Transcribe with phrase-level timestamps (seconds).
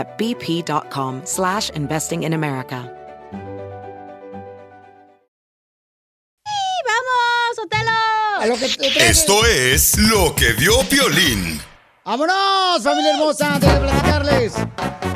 [0.00, 2.90] at bp.com slash investing in America.
[6.86, 8.00] ¡Vamos, Otelo!
[8.98, 11.60] Esto es lo que vio Piolín.
[12.04, 13.54] ¡Vámonos, familia hermosa!
[13.54, 14.52] Antes de platicarles.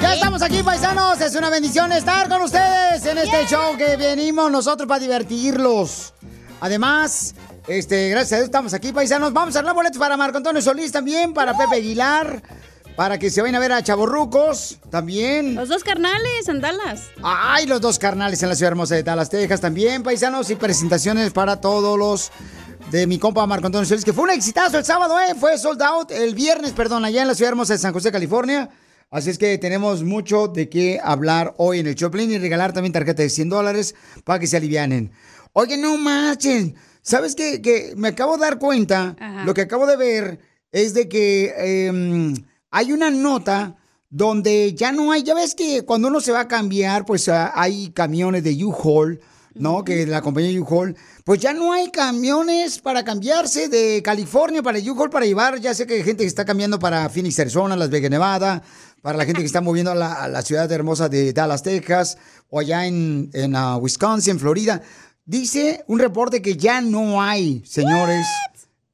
[0.01, 1.21] Ya estamos aquí, paisanos.
[1.21, 6.13] Es una bendición estar con ustedes en este show que venimos nosotros para divertirlos.
[6.61, 7.35] Además,
[7.67, 9.33] este, gracias a Dios estamos aquí, paisanos.
[9.33, 12.43] Vamos a dar boletos para Marco Antonio Solís también, para Pepe Aguilar,
[12.97, 15.55] para que se vayan a ver a Chavorrucos también.
[15.55, 17.11] Los dos carnales en Dallas.
[17.23, 21.33] Ay, los dos carnales en la ciudad hermosa de Dallas, Texas también, paisanos, y presentaciones
[21.33, 22.31] para todos los
[22.91, 25.35] de mi compa Marco Antonio Solís, que fue un exitazo el sábado, ¿eh?
[25.39, 28.69] Fue sold out el viernes, perdón, allá en la ciudad hermosa de San José, California.
[29.11, 32.93] Así es que tenemos mucho de qué hablar hoy en el Choplin y regalar también
[32.93, 35.13] tarjeta de 100 dólares para que se alivianen.
[35.53, 36.75] Oye, no marchen.
[37.03, 37.61] ¿Sabes qué?
[37.63, 39.45] Que me acabo de dar cuenta, Ajá.
[39.45, 40.41] lo que acabo de ver
[40.73, 41.55] es de que
[41.87, 42.35] em,
[42.75, 43.77] hay una nota
[44.11, 47.53] donde ya no hay, ya ves que cuando uno se va a cambiar, pues ah,
[47.55, 49.21] hay camiones de U-Haul,
[49.55, 49.85] ¿no?
[49.85, 55.09] Que la compañía U-Haul, pues ya no hay camiones para cambiarse de California para U-Haul
[55.09, 58.11] para llevar, ya sé que hay gente que está cambiando para Phoenix, Arizona, Las Vegas,
[58.11, 58.61] Nevada,
[59.03, 62.19] para la gente que está moviendo a la, a la ciudad hermosa de Dallas, Texas,
[62.51, 64.83] o allá en, en ah, Wisconsin, Florida.
[65.25, 68.27] Dice un reporte que ya no hay, señores.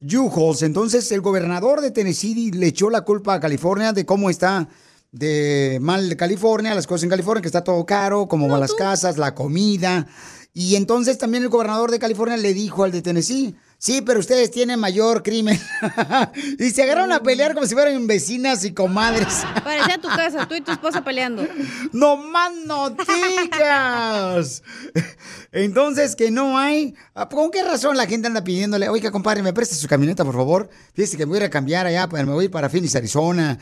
[0.01, 0.63] U-Hauls.
[0.63, 4.67] Entonces, el gobernador de Tennessee le echó la culpa a California de cómo está
[5.11, 9.17] de mal California, las cosas en California, que está todo caro, cómo van las casas,
[9.17, 10.07] la comida.
[10.53, 14.51] Y entonces también el gobernador de California le dijo al de Tennessee, sí, pero ustedes
[14.51, 15.59] tienen mayor crimen.
[16.59, 19.43] y se agarraron a pelear como si fueran vecinas y comadres.
[19.63, 21.47] Parecía tu casa, tú y tu esposa peleando.
[21.91, 24.61] ¡No más no digas!
[25.51, 26.93] Entonces, que no hay.
[27.15, 30.35] Ah, ¿Con qué razón la gente anda pidiéndole, oiga, compadre, me presta su camioneta, por
[30.35, 30.69] favor?
[30.93, 32.69] Fíjese que me voy a ir a cambiar allá, pues me voy a ir para
[32.69, 33.57] Phoenix, Arizona.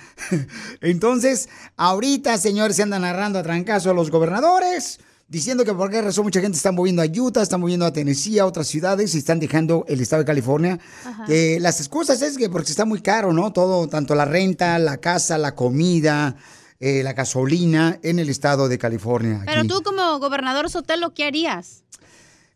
[0.82, 1.48] Entonces,
[1.78, 6.26] ahorita, señores, se andan narrando a trancazo a los gobernadores, diciendo que por qué razón
[6.26, 9.40] mucha gente está moviendo a Utah, está moviendo a Tennessee, a otras ciudades, y están
[9.40, 10.80] dejando el estado de California.
[11.28, 13.54] Que las excusas es que porque está muy caro, ¿no?
[13.54, 16.36] Todo, tanto la renta, la casa, la comida.
[16.82, 19.42] eh, la gasolina en el estado de California.
[19.46, 19.68] Pero aquí.
[19.68, 21.84] tú como gobernador Sotelo, ¿qué harías?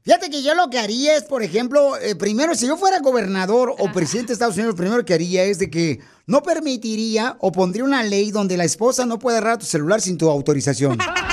[0.04, 3.74] Fíjate que yo lo que haría es, por ejemplo, eh, primero, si yo fuera gobernador
[3.78, 7.52] o presidente de Estados Unidos, lo primero que haría es de que no permitiría o
[7.52, 10.98] pondría una ley donde la esposa no puede agarrar tu celular sin tu autorización.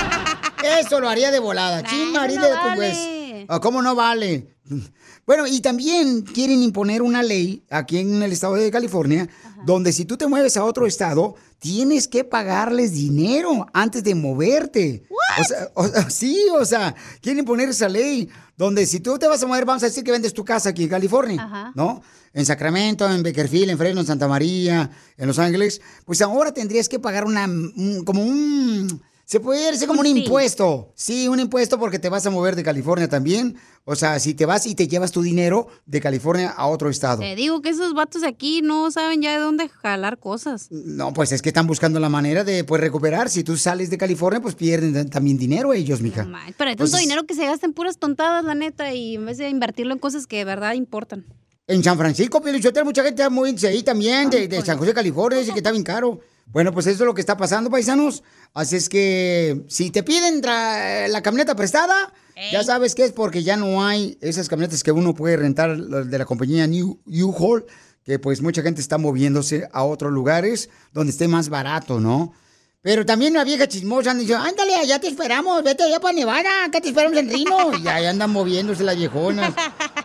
[0.79, 1.83] Eso lo haría de volada.
[1.83, 3.45] Chin, marido, no pues, vale.
[3.49, 4.55] ah, ¿Cómo no vale?
[5.23, 9.29] Bueno, y también quieren imponer una ley aquí en el estado de California,
[9.65, 15.03] donde si tú te mueves a otro estado, tienes que pagarles dinero antes de moverte.
[15.39, 19.27] O sea, o sea, sí, o sea, quieren imponer esa ley, donde si tú te
[19.27, 21.71] vas a mover, vamos a decir que vendes tu casa aquí en California, Ajá.
[21.75, 22.01] ¿no?
[22.33, 26.89] En Sacramento, en Beckerfield, en Fresno, en Santa María, en Los Ángeles, pues ahora tendrías
[26.89, 29.01] que pagar una, un- como un...
[29.31, 30.91] Se puede decir como un Un impuesto.
[30.93, 33.55] Sí, un impuesto porque te vas a mover de California también.
[33.85, 37.19] O sea, si te vas y te llevas tu dinero de California a otro estado.
[37.19, 40.67] Te digo que esos vatos de aquí no saben ya de dónde jalar cosas.
[40.69, 43.29] No, pues es que están buscando la manera de pues, recuperar.
[43.29, 46.23] Si tú sales de California, pues pierden también dinero ellos, mija.
[46.23, 49.15] Ay, Pero hay tanto Entonces, dinero que se gasta en puras tontadas, la neta, y
[49.15, 51.25] en vez de invertirlo en cosas que de verdad importan.
[51.67, 55.39] En San Francisco, Pelichotel, mucha gente está moviéndose ahí también, de, de San José, California,
[55.39, 56.19] dice que está bien caro.
[56.47, 58.23] Bueno, pues eso es lo que está pasando, paisanos.
[58.53, 62.13] Así es que si te piden la camioneta prestada,
[62.51, 66.17] ya sabes que es porque ya no hay esas camionetas que uno puede rentar de
[66.17, 67.65] la compañía New U-Haul,
[68.03, 72.33] que pues mucha gente está moviéndose a otros lugares donde esté más barato, ¿no?
[72.83, 76.65] Pero también la vieja chismosa anda diciendo, ándale, allá te esperamos, vete allá para Nevada,
[76.65, 77.77] acá te esperamos en Rino.
[77.77, 79.53] Y ahí andan moviéndose las viejonas.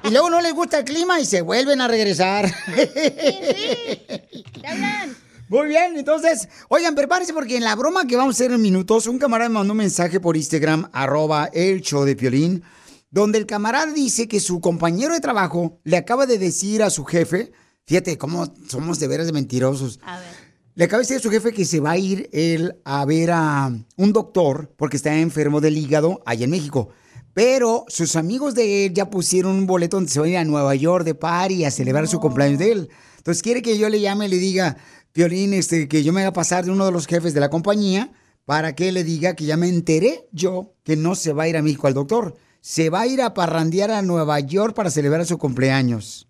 [0.04, 2.52] Y luego no les gusta el clima y se vuelven a regresar.
[2.75, 5.16] ¿Te hablan?
[5.48, 9.06] Muy bien, entonces, oigan, prepárense porque en la broma que vamos a hacer en minutos,
[9.06, 12.64] un camarada me mandó un mensaje por Instagram, arroba el show de Piolín,
[13.10, 17.04] donde el camarada dice que su compañero de trabajo le acaba de decir a su
[17.04, 17.52] jefe,
[17.87, 20.00] fíjate cómo somos de veras de mentirosos.
[20.02, 20.26] A ver.
[20.75, 23.31] Le acaba de decir a su jefe que se va a ir él a ver
[23.31, 26.88] a un doctor porque está enfermo del hígado allá en México.
[27.34, 30.44] Pero sus amigos de él ya pusieron un boleto donde se va a ir a
[30.44, 32.90] Nueva York de party a celebrar su cumpleaños de él.
[33.19, 34.76] Entonces quiere que yo le llame y le diga,
[35.16, 38.12] Violín, este, que yo me haga pasar de uno de los jefes de la compañía
[38.44, 41.56] para que le diga que ya me enteré yo que no se va a ir
[41.56, 42.36] a México al doctor.
[42.60, 46.28] Se va a ir a parrandear a Nueva York para celebrar su cumpleaños.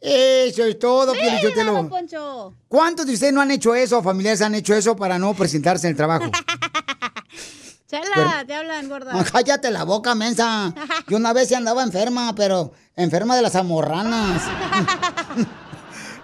[0.00, 1.72] Eso es todo, Mira, Piolichotelo.
[1.74, 2.54] don Poncho.
[2.68, 5.90] ¿Cuántos de ustedes no han hecho eso, familiares han hecho eso para no presentarse en
[5.90, 6.30] el trabajo?
[7.88, 9.24] Chela, te hablan, gorda.
[9.32, 10.74] Cállate la boca, mensa.
[11.08, 14.42] Yo una vez sí andaba enferma, pero enferma de las amorranas.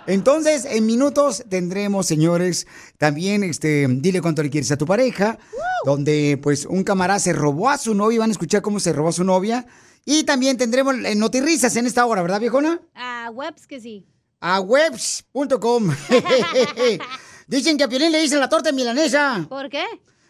[0.06, 2.66] Entonces, en minutos tendremos, señores,
[2.98, 5.38] también, este, dile cuánto le quieres a tu pareja,
[5.84, 9.08] donde, pues, un camarada se robó a su novia, van a escuchar cómo se robó
[9.08, 9.66] a su novia,
[10.04, 12.80] y también tendremos eh, notirrisas en esta hora, ¿verdad, viejona?
[12.94, 14.06] A webs que sí.
[14.40, 15.90] A webs.com.
[17.46, 19.46] Dicen que a Piolín le dicen la torta milanesa.
[19.48, 19.84] ¿Por qué?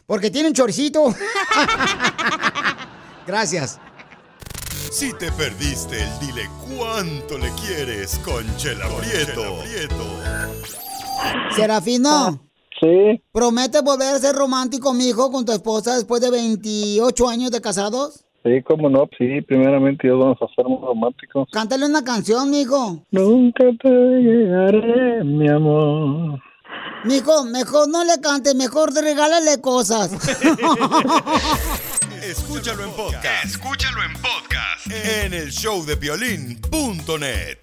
[0.06, 1.14] Porque tiene un choricito.
[3.26, 3.80] Gracias.
[4.94, 6.48] Si te perdiste el dile
[6.78, 9.58] cuánto le quieres con Chela Prieto.
[11.56, 12.40] Serafino,
[12.80, 17.60] Sí, ¿promete volver a ser romántico, mijo, con tu esposa después de 28 años de
[17.60, 18.24] casados?
[18.44, 21.48] sí, cómo no, sí, primeramente Dios vamos a ser muy románticos.
[21.50, 23.02] Cántale una canción, mijo.
[23.10, 26.38] Nunca te llegaré, mi amor.
[27.02, 30.12] Mijo, mejor no le cantes, mejor regálale cosas.
[32.26, 33.44] Escúchalo en podcast.
[33.44, 34.86] Escúchalo en podcast.
[34.90, 37.58] En el showdepiolín.net.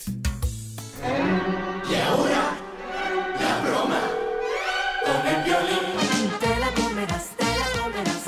[6.40, 8.26] Te la comerás, te la comerás.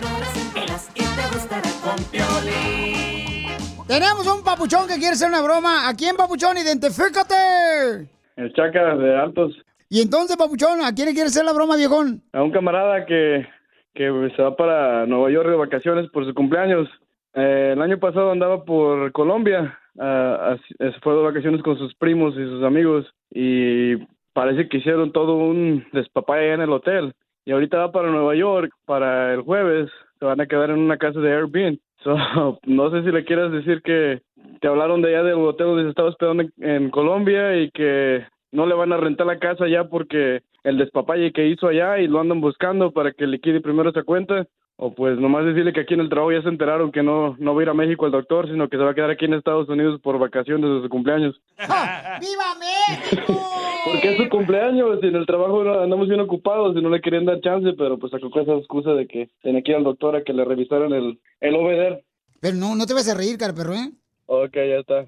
[0.00, 3.48] No la sentirás y te gustará con Piolín.
[3.86, 5.88] Tenemos un papuchón que quiere hacer una broma.
[5.88, 6.58] ¿A quién, papuchón?
[6.58, 8.08] Identifícate.
[8.36, 9.52] El chaca de Altos,
[9.88, 12.22] Y entonces, papuchón, ¿a quién le quiere hacer la broma, viejón?
[12.32, 13.46] a un camarada que,
[13.94, 16.88] que se va para Nueva York de vacaciones por su cumpleaños.
[17.34, 21.78] Eh, el año pasado andaba por Colombia, ah, así- eh, se fue de vacaciones con
[21.78, 23.96] sus primos y sus amigos y
[24.32, 27.12] parece que hicieron todo un despapalle en el hotel.
[27.44, 30.96] Y ahorita va para Nueva York para el jueves, se van a quedar en una
[30.98, 31.78] casa de Airbnb.
[32.02, 34.22] So, no sé si le quieras decir que
[34.62, 38.24] te hablaron de allá del hotel donde se estaba hospedando en, en Colombia y que
[38.52, 42.06] no le van a rentar la casa ya porque el despapalle que hizo allá y
[42.08, 44.46] lo andan buscando para que liquide primero esa cuenta.
[44.82, 47.54] O pues nomás decirle que aquí en el trabajo ya se enteraron que no, no
[47.54, 49.34] va a ir a México el doctor, sino que se va a quedar aquí en
[49.34, 51.38] Estados Unidos por vacaciones de su cumpleaños.
[51.58, 53.38] ¡Viva México!
[53.84, 57.02] Porque es su cumpleaños y en el trabajo no- andamos bien ocupados y no le
[57.02, 60.16] querían dar chance, pero pues sacó esa excusa de que tenía que ir al doctor
[60.16, 62.00] a que le revisaran el, el OBD.
[62.40, 63.90] Pero no, no te vas a reír, cara perro, ¿eh?
[64.26, 65.04] Ok, ya está.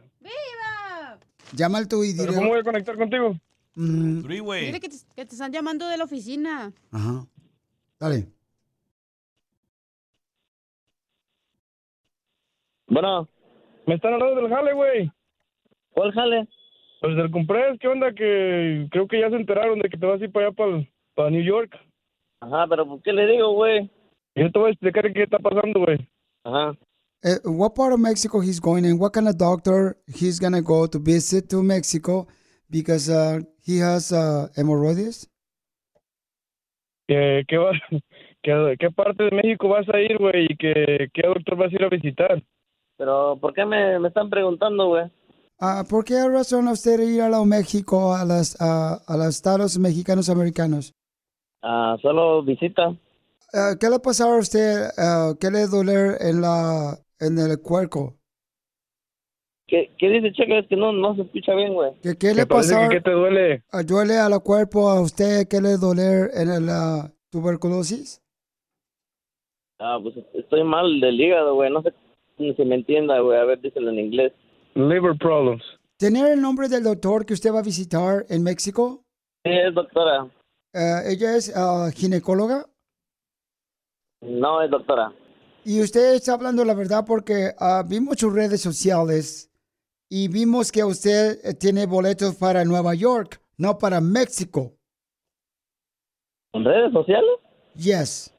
[1.53, 2.25] Llama al tu y dile...
[2.27, 3.37] ¿Pero cómo voy a conectar contigo?
[3.75, 6.73] Mm, Dile que te, que te están llamando de la oficina.
[6.91, 7.27] Ajá.
[7.99, 8.29] Dale.
[12.87, 13.29] Bueno.
[13.87, 15.11] Me están hablando del jale, güey.
[15.91, 16.49] ¿Cuál jale?
[17.01, 18.13] Pues del cumpleaños, ¿qué onda?
[18.13, 20.89] Que creo que ya se enteraron de que te vas a ir para allá, para,
[21.15, 21.77] para New York.
[22.41, 23.91] Ajá, pero ¿por qué le digo, güey?
[24.37, 26.09] Yo te voy a explicar qué está pasando, güey.
[26.45, 26.77] Ajá.
[27.25, 30.87] Uh, what part of Mexico he's going and what kind of doctor he's gonna go
[30.87, 32.27] to visit to Mexico
[32.69, 35.29] because uh, he has uh, hemorrhoids?
[37.07, 37.73] ¿Qué, qué, va-
[38.43, 40.47] qué, qué parte de México vas a ir, güey?
[40.51, 42.43] ¿Y qué, qué doctor vas a ir a visitar?
[42.97, 45.11] Pero ¿por qué me, me están preguntando, güey?
[45.59, 49.79] Ah, ¿Por qué razón usted ir a la México, a, las, a, a los estados
[49.79, 50.93] mexicanos americanos?
[51.63, 52.95] Ah, solo visita.
[53.53, 54.91] Ah, ¿Qué le pasó a usted?
[54.97, 58.15] ah, ¿Qué le doler en, la, en el cuerpo?
[59.67, 60.59] ¿Qué, qué dice, Checa?
[60.59, 61.93] Es que no, no se escucha bien, güey.
[62.03, 63.63] ¿Qué, qué le que qué te duele?
[63.71, 65.49] Ah, ¿Duele al cuerpo a usted?
[65.49, 68.21] ¿Qué le doler en la tuberculosis?
[69.79, 71.71] Ah, pues estoy mal del hígado, güey.
[71.71, 71.95] No sé
[72.37, 73.39] si se me entienda, güey.
[73.39, 74.33] A ver, díselo en inglés.
[74.75, 75.63] Liver problems.
[75.97, 79.05] ¿Tener el nombre del doctor que usted va a visitar en México?
[79.45, 80.29] Sí, es doctora.
[80.75, 82.67] Eh, ella es ah, ginecóloga
[84.21, 85.13] No, es doctora.
[85.65, 89.51] Y usted está hablando la verdad porque ah, vimos sus redes sociales
[90.09, 94.73] y vimos que usted eh, tiene boletos para Nueva York, no para México.
[96.53, 97.31] ¿En redes sociales?
[97.75, 98.35] Yes.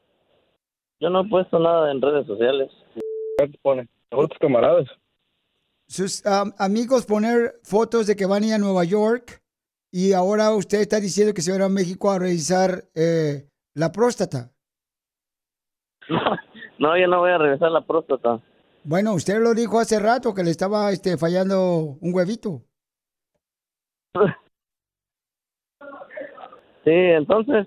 [1.00, 2.70] Yo no he puesto nada en redes sociales.
[3.38, 3.88] ¿Qué te pone?
[4.10, 4.86] Otros camaradas.
[5.88, 9.42] Sus ah, amigos poner fotos de que van a ir a Nueva York
[9.90, 13.48] y ahora usted está diciendo que se va a ir a México a revisar eh,
[13.74, 14.52] la próstata.
[16.78, 18.40] No, yo no voy a regresar la próstata.
[18.84, 22.62] Bueno, usted lo dijo hace rato que le estaba este, fallando un huevito.
[26.84, 27.66] Sí, entonces,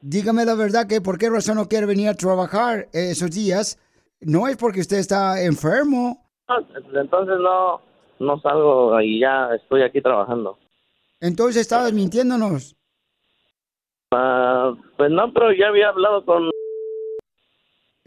[0.00, 3.78] Dígame la verdad que por qué razón no quiere venir a trabajar esos días.
[4.20, 6.24] No es porque usted está enfermo.
[6.94, 7.80] entonces no,
[8.20, 10.56] no salgo y ya estoy aquí trabajando.
[11.20, 12.76] Entonces estabas mintiéndonos.
[14.12, 16.48] Ah, pues no, pero ya había hablado con...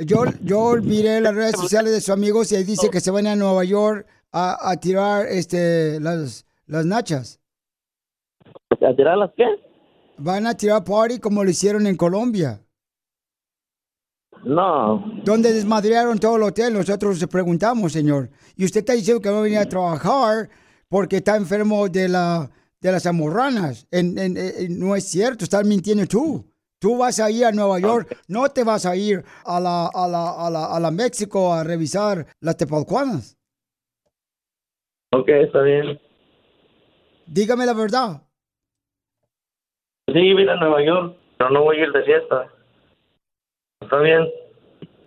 [0.05, 3.27] Yo, yo miré las redes sociales de sus amigos y ahí dice que se van
[3.27, 7.39] a Nueva York a, a tirar este las, las nachas.
[8.69, 9.45] ¿A tirar las qué?
[10.17, 12.61] Van a tirar party como lo hicieron en Colombia.
[14.43, 18.29] No, Donde desmadrearon todo el hotel, nosotros le preguntamos, señor.
[18.55, 20.49] Y usted está diciendo que va a venir a trabajar
[20.89, 23.85] porque está enfermo de la de las amorranas.
[23.91, 26.43] En- en- en- no es cierto, estás mintiendo tú.
[26.81, 30.07] Tú vas a ir a Nueva York, no te vas a ir a la, a
[30.07, 33.37] la, a la, a la México a revisar las tepalcuanas.
[35.13, 35.99] ok, está bien.
[37.27, 38.23] Dígame la verdad.
[40.07, 42.51] Sí, vine a Nueva York, pero no voy a ir de fiesta.
[43.79, 44.27] Está bien.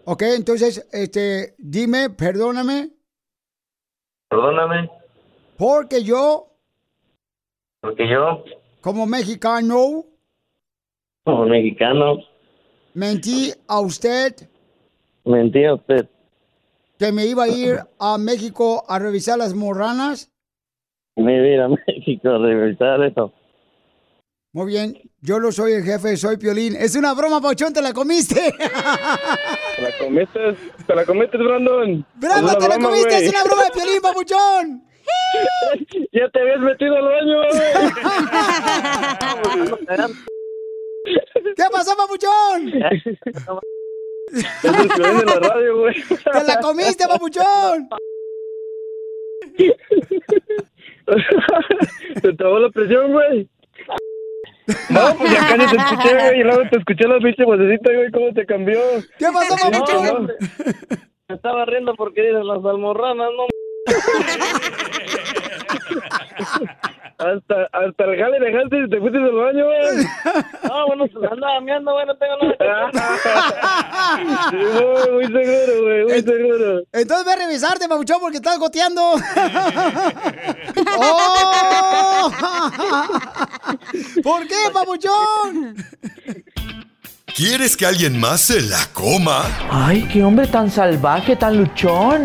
[0.04, 2.90] Ok, entonces, este, dime, perdóname,
[4.28, 4.90] Perdóname,
[5.58, 6.56] porque yo,
[7.80, 8.44] porque yo,
[8.80, 10.04] como mexicano,
[11.24, 12.18] como mexicano,
[12.94, 14.34] mentí a usted
[15.24, 16.06] mentí a usted.
[16.98, 20.30] que me iba a ir a México a revisar las morranas.
[21.16, 23.32] Me iba a ir a México a revisar eso.
[24.52, 26.76] Muy bien, yo lo soy el jefe, soy Piolín.
[26.76, 28.52] Es una broma, Pauchón, te la comiste.
[28.52, 30.40] ¿Te la comiste?
[30.86, 32.06] ¿Te la comiste, Brandon?
[32.14, 33.08] ¡Bravo, Es una te la broma, comiste!
[33.10, 33.24] güey.
[33.24, 34.84] ¡Es una broma de Piolín, papuchón!
[36.12, 37.42] Ya te habías metido al baño,
[41.04, 42.68] ¿Qué pasó, papuchón?
[42.82, 45.94] Es el Piolín de la radio, güey.
[46.02, 47.88] ¡Te la comiste, papuchón!
[52.22, 53.48] Te trabó la presión, güey.
[54.88, 58.10] No, pues ya casi te escuché, güey, y luego te escuché la pinche vocecita, güey,
[58.10, 58.80] cómo te cambió.
[59.18, 60.32] ¿Qué pasó, papuchón?
[61.28, 63.46] Me estaba riendo porque dices las almorranas, no.
[67.18, 70.06] Hasta, hasta el jale dejaste y te fuiste al baño, güey.
[70.68, 72.90] No, bueno, pues andaba meando, güey, no tengo nada
[74.50, 76.82] Sí, güey, muy seguro, güey, muy seguro.
[76.92, 79.02] Entonces ve a revisarte, papuchón, porque estás goteando.
[80.98, 82.32] ¡Oh!
[84.22, 85.76] ¿Por qué, papuchón?
[87.34, 89.42] ¿Quieres que alguien más se la coma?
[89.68, 92.22] Ay, qué hombre tan salvaje, tan luchón.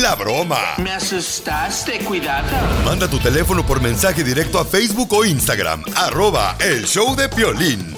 [0.00, 0.76] La broma.
[0.78, 2.46] Me asustaste, cuidado.
[2.84, 7.96] Manda tu teléfono por mensaje directo a Facebook o Instagram, arroba el show de Piolín.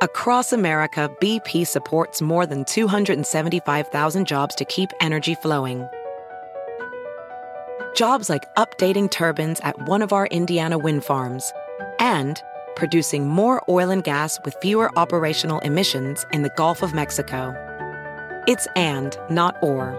[0.00, 5.86] Across America, BP supports more than 275,000 jobs to keep energy flowing.
[7.94, 11.52] Jobs like updating turbines at one of our Indiana wind farms
[11.98, 12.40] and
[12.76, 17.54] producing more oil and gas with fewer operational emissions in the Gulf of Mexico.
[18.46, 19.94] It's and, not or.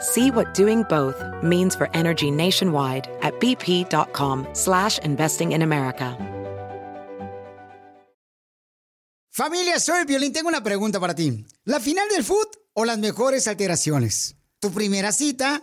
[0.00, 6.16] See what doing both means for energy nationwide at bp.com slash investing in America.
[9.36, 10.32] Familia, soy Violín.
[10.32, 11.44] Tengo una pregunta para ti.
[11.64, 14.34] ¿La final del foot o las mejores alteraciones?
[14.60, 15.62] ¿Tu primera cita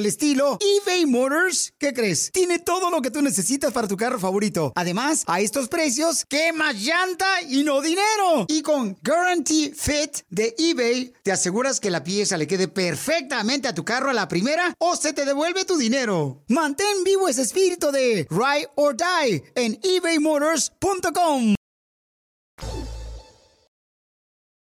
[0.00, 2.32] el estilo, eBay Motors, ¿qué crees?
[2.32, 4.72] Tiene todo lo que tú necesitas para tu carro favorito.
[4.74, 8.46] Además, a estos precios, ¿qué más llanta y no dinero?
[8.48, 13.74] Y con Guarantee Fit de eBay, te aseguras que la pieza le quede perfectamente a
[13.74, 16.42] tu carro a la primera o se te devuelve tu dinero.
[16.48, 21.54] Mantén vivo ese espíritu de Ride or Die en ebaymotors.com.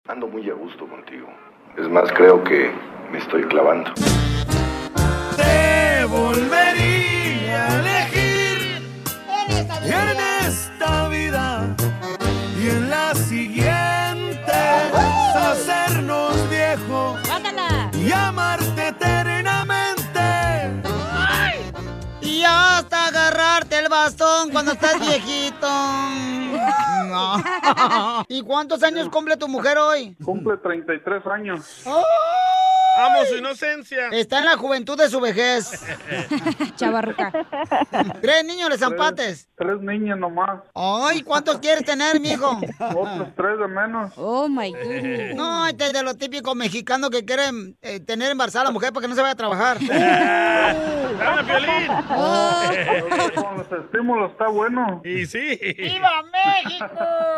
[0.08, 1.26] Ando muy a gusto contigo.
[1.76, 2.70] Es más, creo que
[3.10, 3.92] me estoy clavando.
[6.06, 8.80] Te volvería a elegir
[9.82, 11.74] en esta vida
[12.62, 14.52] y en la siguiente
[15.34, 17.18] hacernos viejos
[17.92, 19.55] y amarte eternamente.
[24.04, 25.68] Bastón cuando estás viejito.
[27.06, 28.24] No.
[28.28, 30.16] ¿Y cuántos años cumple tu mujer hoy?
[30.24, 31.82] Cumple 33 años.
[32.98, 34.08] Amo su inocencia.
[34.08, 35.70] Está en la juventud de su vejez.
[36.76, 37.30] Chavarruca.
[38.22, 39.50] Tres niños de zampates.
[39.54, 40.62] Tres niños nomás.
[40.74, 42.58] Ay, ¿cuántos quieres tener, mijo?
[42.78, 44.12] Otros tres de menos.
[44.16, 45.36] Oh, my goodness.
[45.36, 48.94] No, este es de los típicos mexicanos que quieren eh, tener embarazada a la mujer
[48.94, 49.78] para que no se vaya a trabajar.
[49.78, 51.86] ¡Dame, Piolín!
[53.34, 55.00] Con los estímulos está bueno.
[55.04, 55.58] Y sí.
[55.78, 56.86] ¡Viva México!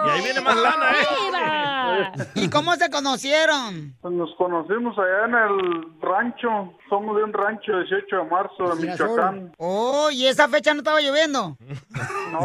[0.06, 2.28] Y ahí viene más lana, ¿eh?
[2.34, 3.94] ¿Y cómo se conocieron?
[4.00, 6.72] Pues nos conocimos allá en el rancho.
[6.88, 9.52] Somos de un rancho 18 de marzo de Michoacán.
[9.58, 11.56] Oh, ¿y esa fecha no estaba lloviendo?
[12.32, 12.40] No.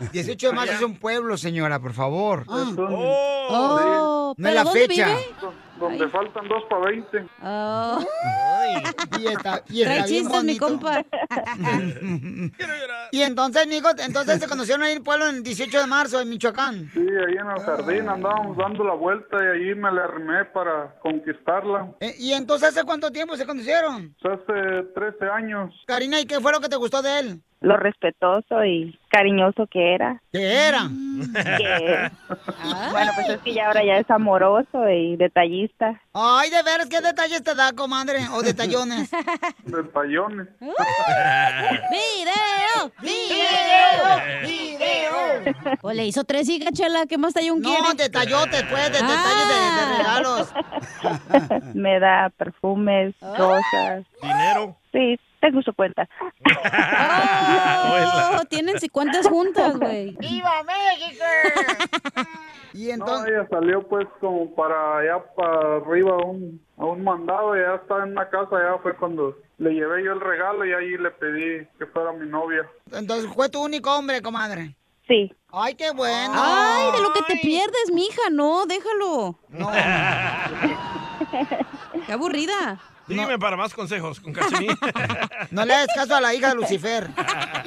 [0.12, 2.42] 18 de marzo es un pueblo, señora, por favor.
[2.42, 2.76] Es un-
[3.46, 5.06] Oh, No es ¿pero la dónde fecha.
[5.06, 5.34] vive?
[5.78, 7.26] Donde faltan dos para 20.
[7.42, 7.98] Oh.
[9.18, 10.66] Y está, y está Trae bien chistes, mi bonito.
[10.66, 11.04] compa.
[13.12, 16.28] Y entonces, mijo, entonces se conocieron ahí en el pueblo el 18 de marzo en
[16.28, 16.90] Michoacán.
[16.92, 20.96] Sí, ahí en el jardín andábamos dando la vuelta y ahí me la arrimé para
[21.00, 21.92] conquistarla.
[22.00, 24.16] Eh, ¿Y entonces hace cuánto tiempo se conocieron?
[24.20, 25.72] Pues Hace 13 años.
[25.86, 27.42] Karina, ¿y qué fue lo que te gustó de él?
[27.64, 30.20] Lo respetuoso y cariñoso que era.
[30.30, 30.82] ¿Qué era?
[31.56, 32.10] Que-
[32.92, 35.98] bueno, pues es que ya ahora ya es amoroso y detallista.
[36.12, 38.18] Ay, de veras, ¿qué detalles te da, comadre?
[38.32, 39.10] O detallones.
[39.64, 40.48] Detallones.
[41.90, 42.92] ¡Video!
[43.00, 44.20] ¡Video!
[44.42, 45.14] ¡Video!
[45.80, 47.06] Pues le hizo tres hijas, chela.
[47.06, 47.94] ¿Qué más tallón No, quiere?
[47.96, 50.52] detallotes, pues, de detalles de, de regalos.
[51.74, 54.04] Me da perfumes, rosas.
[54.20, 54.76] Dinero.
[54.92, 56.08] Sí, tengo su cuenta.
[58.36, 60.16] Oh, tienen si cuántas juntas, güey.
[60.18, 61.24] ¡Viva México!
[62.72, 67.04] Y No, entonces, ella salió pues como para allá para arriba a un, a un
[67.04, 70.66] mandado y ya estaba en una casa, ya fue cuando le llevé yo el regalo
[70.66, 72.68] y ahí le pedí que fuera mi novia.
[72.90, 74.74] entonces fue tu único hombre, comadre.
[75.06, 75.32] Sí.
[75.52, 76.32] Ay, qué bueno.
[76.34, 78.22] Ay, de lo que te pierdes, mija.
[78.32, 79.38] No, déjalo.
[79.50, 79.70] No.
[82.06, 82.80] Qué aburrida.
[83.06, 84.76] Dígame para más consejos con Cachanilla.
[85.50, 87.08] No le hagas caso a la hija de Lucifer.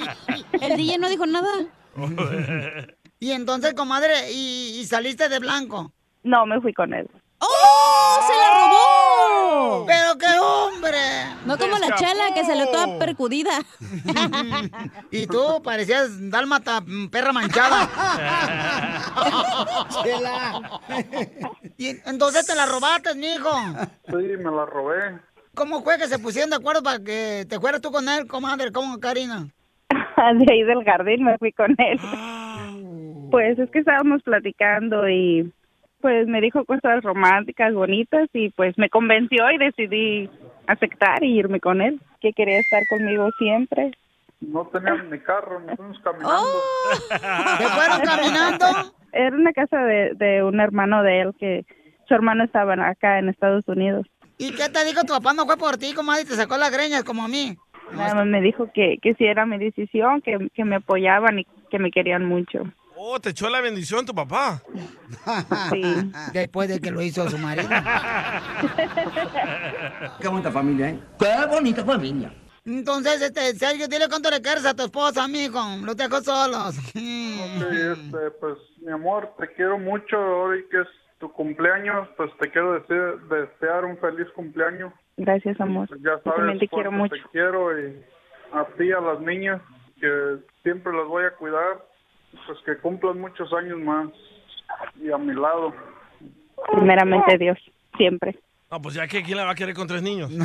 [0.61, 1.49] El DJ no dijo nada.
[3.19, 5.91] Y entonces, comadre, ¿y, y saliste de blanco?
[6.21, 7.09] No, me fui con él.
[7.39, 8.19] ¡Oh!
[8.27, 8.96] ¡Se la robó!
[9.85, 10.97] ¡Pero qué hombre!
[11.45, 13.51] No como la chela que salió toda percudida.
[15.11, 16.81] Y tú parecías dálmata,
[17.11, 17.87] perra manchada.
[20.03, 20.81] Chela.
[21.77, 23.49] Y entonces te la robaste, mijo.
[24.07, 25.19] Sí, me la robé.
[25.55, 28.71] ¿Cómo fue que se pusieron de acuerdo para que te fueras tú con él, comadre?
[28.71, 29.47] ¿Cómo, Karina?
[29.89, 31.99] De ahí del jardín me fui con él.
[33.31, 35.51] Pues es que estábamos platicando y
[36.07, 40.29] pues me dijo cosas románticas, bonitas y pues me convenció y decidí
[40.65, 43.91] aceptar y irme con él, que quería estar conmigo siempre.
[44.39, 46.61] No teníamos ni carro, nos fuimos caminando.
[47.09, 48.65] ¿Se fueron caminando?
[49.11, 51.65] Era una casa de, de un hermano de él que
[52.07, 54.07] su hermano estaba acá en Estados Unidos.
[54.37, 55.33] ¿Y qué te dijo tu papá?
[55.33, 57.57] No fue por ti, comadre, y te sacó las greñas como a mí.
[57.91, 61.47] Nada más me dijo que, que si era mi decisión, que, que me apoyaban y
[61.69, 62.63] que me querían mucho.
[62.99, 64.61] Oh, te echó la bendición tu papá.
[65.71, 66.11] Sí.
[66.33, 67.69] Después de que lo hizo su marido.
[70.19, 70.99] Qué bonita familia, ¿eh?
[71.19, 72.33] Qué bonita familia.
[72.65, 75.59] Entonces, este, Sergio, dile cuánto le quieres a tu esposa, mijo.
[75.83, 76.75] Los dejó solos.
[76.91, 80.17] Sí, este, pues mi amor, te quiero mucho.
[80.17, 80.87] Hoy que es
[81.19, 84.91] tu cumpleaños, pues te quiero desear, desear un feliz cumpleaños.
[85.17, 85.87] Gracias, amor.
[85.87, 87.15] Pues ya Yo también sabes te quiero mucho.
[87.15, 88.03] te quiero y
[88.53, 89.61] a ti, a las niñas,
[90.01, 91.85] que siempre las voy a cuidar.
[92.31, 94.09] Pues que cumplan muchos años más
[95.01, 95.73] y a mi lado.
[96.71, 97.57] Primeramente Dios,
[97.97, 98.39] siempre.
[98.69, 100.29] No, pues ya que quién la va a querer con tres niños.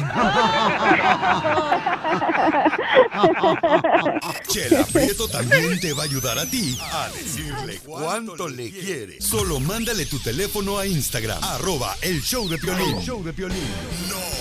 [4.46, 9.20] Chela Prieto también te va a ayudar a ti a decirle cuánto le quiere.
[9.20, 13.00] Solo mándale tu teléfono a Instagram, arroba el show de Piolín.
[13.00, 13.66] Show de Piolín.
[14.08, 14.31] No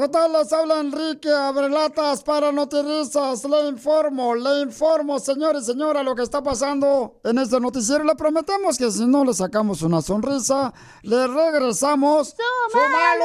[0.00, 0.32] ¿Qué tal?
[0.32, 3.44] Les habla Enrique Abrelatas para Notirizas.
[3.44, 8.02] Le informo, le informo, señores y señoras, lo que está pasando en este noticiero.
[8.04, 13.18] Le prometemos que si no le sacamos una sonrisa, le regresamos su, mal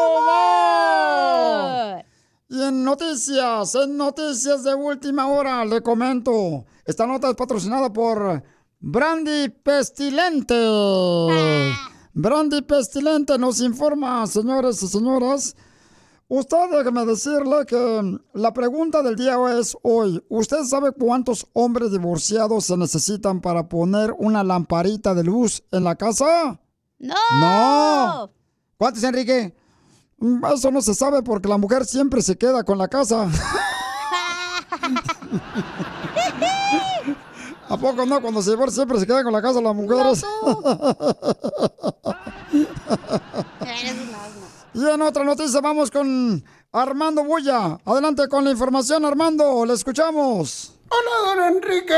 [1.95, 2.05] humor.
[2.49, 6.65] Y en noticias, en noticias de última hora, le comento.
[6.83, 8.43] Esta nota es patrocinada por
[8.81, 10.55] Brandy Pestilente.
[12.11, 15.55] Brandy Pestilente nos informa, señores y señoras.
[16.27, 20.23] Usted déjeme decirle que la pregunta del día es hoy.
[20.27, 25.95] ¿Usted sabe cuántos hombres divorciados se necesitan para poner una lamparita de luz en la
[25.95, 26.59] casa?
[26.97, 27.13] ¡No!
[27.39, 28.31] No.
[28.77, 29.55] ¿Cuántos, Enrique?
[30.17, 33.27] Mm, Eso no se sabe porque la mujer siempre se queda con la casa.
[37.69, 38.21] ¿A poco no?
[38.21, 40.23] Cuando se divorcia siempre se queda con la casa las mujeres.
[44.75, 47.79] y en otra noticia vamos con Armando Bulla.
[47.85, 49.65] Adelante con la información, Armando.
[49.65, 50.77] Le escuchamos.
[50.89, 51.97] Hola, don Enrique.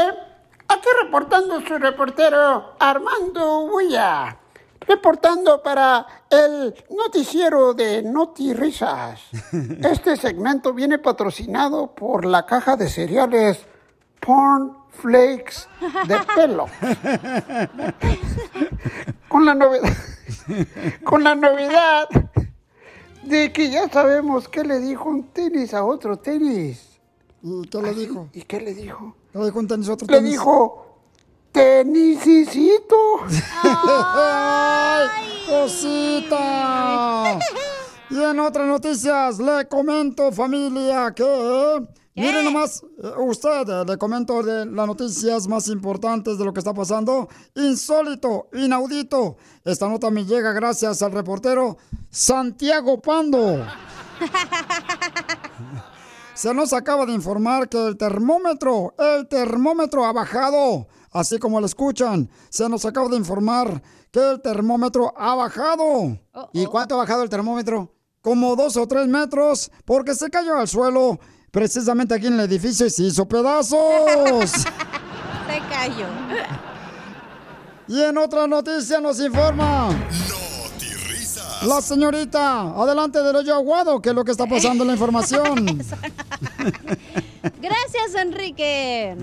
[0.67, 4.37] Aquí reportando su reportero Armando Huilla.
[4.81, 9.21] Reportando para el noticiero de Noti Risas.
[9.81, 13.65] Este segmento viene patrocinado por la caja de cereales
[14.19, 15.67] Porn Flakes
[16.05, 16.67] de pelo.
[19.27, 19.93] Con la novedad.
[21.03, 22.07] Con la novedad
[23.27, 26.99] de que ya sabemos qué le dijo un tenis a otro tenis.
[27.43, 28.29] ¿Y qué le dijo?
[28.33, 29.15] ¿Y qué le dijo?
[29.31, 30.31] ¿Qué le dijo un tenis a otro Le tenis?
[30.31, 30.85] dijo,
[31.51, 32.95] tenisicito.
[33.63, 35.07] ¡Ay,
[35.47, 37.39] cosita!
[38.09, 41.87] Y en otras noticias, le comento, familia, que...
[42.17, 46.59] Miren nomás, eh, usted, eh, le comento de las noticias más importantes de lo que
[46.59, 47.29] está pasando.
[47.53, 49.37] Insólito, inaudito.
[49.63, 51.77] Esta nota me llega gracias al reportero
[52.09, 53.63] Santiago Pando.
[56.33, 61.67] Se nos acaba de informar que el termómetro, el termómetro ha bajado, así como lo
[61.67, 62.31] escuchan.
[62.49, 66.17] Se nos acaba de informar que el termómetro ha bajado.
[66.51, 67.93] ¿Y cuánto ha bajado el termómetro?
[68.23, 71.19] Como dos o tres metros, porque se cayó al suelo
[71.57, 74.51] precisamente aquí en el edificio y se hizo pedazos.
[74.51, 76.05] Se cayó.
[77.87, 79.89] y en otra noticia nos informa.
[81.63, 85.65] La señorita, adelante del hoyo aguado, que es lo que está pasando en la información.
[87.59, 89.17] Gracias, Enrique.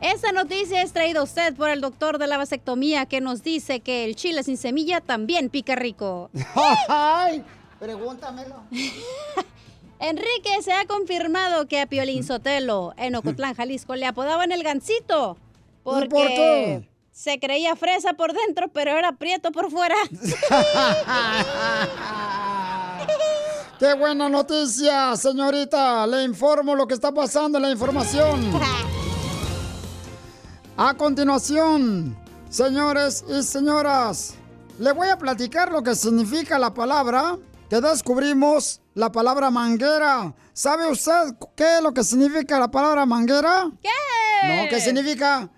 [0.00, 3.78] Esta noticia es traída a usted por el doctor de la vasectomía que nos dice
[3.78, 6.30] que el chile sin semilla también pica rico.
[6.88, 7.44] ¡Ay!
[7.78, 8.56] Pregúntamelo.
[10.00, 15.36] Enrique, se ha confirmado que a Piolín Sotelo en Ocotlán, Jalisco, le apodaban el gancito.
[15.82, 16.88] Porque por qué?
[17.12, 19.94] se creía fresa por dentro, pero era prieto por fuera.
[23.78, 26.06] ¡Qué buena noticia, señorita!
[26.06, 28.52] Le informo lo que está pasando en la información.
[30.76, 32.16] A continuación,
[32.50, 34.34] señores y señoras,
[34.78, 37.36] le voy a platicar lo que significa la palabra
[37.80, 40.34] descubrimos, la palabra manguera.
[40.52, 43.70] ¿Sabe usted qué es lo que significa la palabra manguera?
[43.82, 43.88] ¿Qué?
[44.46, 45.50] No, ¿qué significa?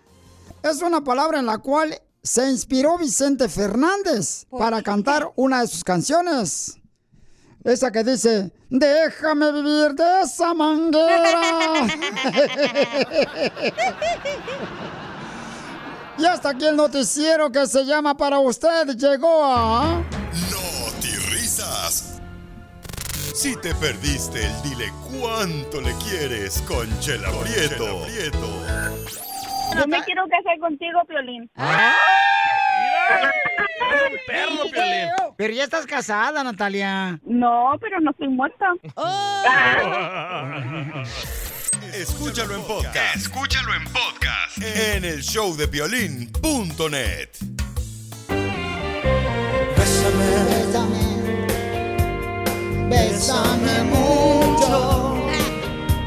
[0.62, 5.84] Es una palabra en la cual se inspiró Vicente Fernández para cantar una de sus
[5.84, 6.78] canciones.
[7.62, 11.86] Esa que dice, déjame vivir de esa manguera.
[16.18, 20.02] y hasta aquí el noticiero que se llama para usted llegó a...
[23.36, 28.06] Si te perdiste el dile cuánto le quieres con Chela Prieto.
[29.78, 31.50] Yo me quiero casar contigo, Piolín.
[34.26, 35.10] perro, Piolín.
[35.36, 37.20] Pero ya estás casada, Natalia.
[37.26, 38.72] No, pero no estoy muerta.
[41.92, 43.16] Escúchalo en podcast.
[43.16, 44.62] Escúchalo en podcast.
[44.62, 47.28] En el showdepiolín.net.
[49.76, 51.05] Bésame
[53.84, 55.16] mucho.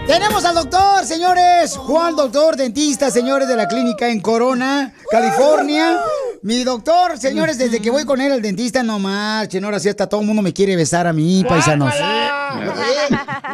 [0.08, 1.78] Tenemos al doctor, señores.
[1.78, 6.00] Juan, doctor, dentista, señores de la clínica en Corona, California.
[6.42, 9.64] Mi doctor, señores, desde que voy con él al dentista, no marchen.
[9.66, 11.94] Ahora sí, hasta todo el mundo me quiere besar a mí, paisanos.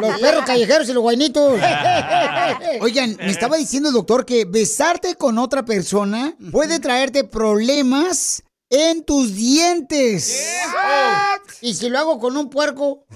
[0.00, 1.58] Los perros callejeros y los guainitos.
[2.80, 9.04] Oigan, me estaba diciendo el doctor que besarte con otra persona puede traerte problemas en
[9.04, 10.46] tus dientes.
[11.60, 13.06] Y si lo hago con un puerco.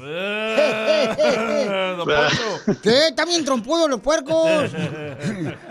[1.98, 2.80] Poncho.
[2.82, 3.08] ¿Qué?
[3.08, 4.70] ¿Están bien trompudos los puercos?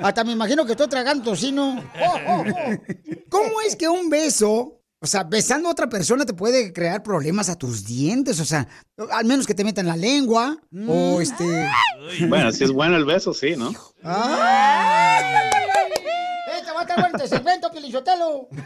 [0.02, 1.84] Hasta me imagino que estoy tragando tocino.
[3.30, 7.50] ¿Cómo es que un beso, o sea, besando a otra persona te puede crear problemas
[7.50, 8.40] a tus dientes?
[8.40, 8.68] O sea,
[9.12, 11.46] al menos que te metan la lengua o este...
[12.28, 13.74] Bueno, si es bueno el beso, sí, ¿no?
[14.04, 15.50] ¡Ay!
[16.82, 18.48] ¡Este va a estar bueno este segmento, Pilichotelo!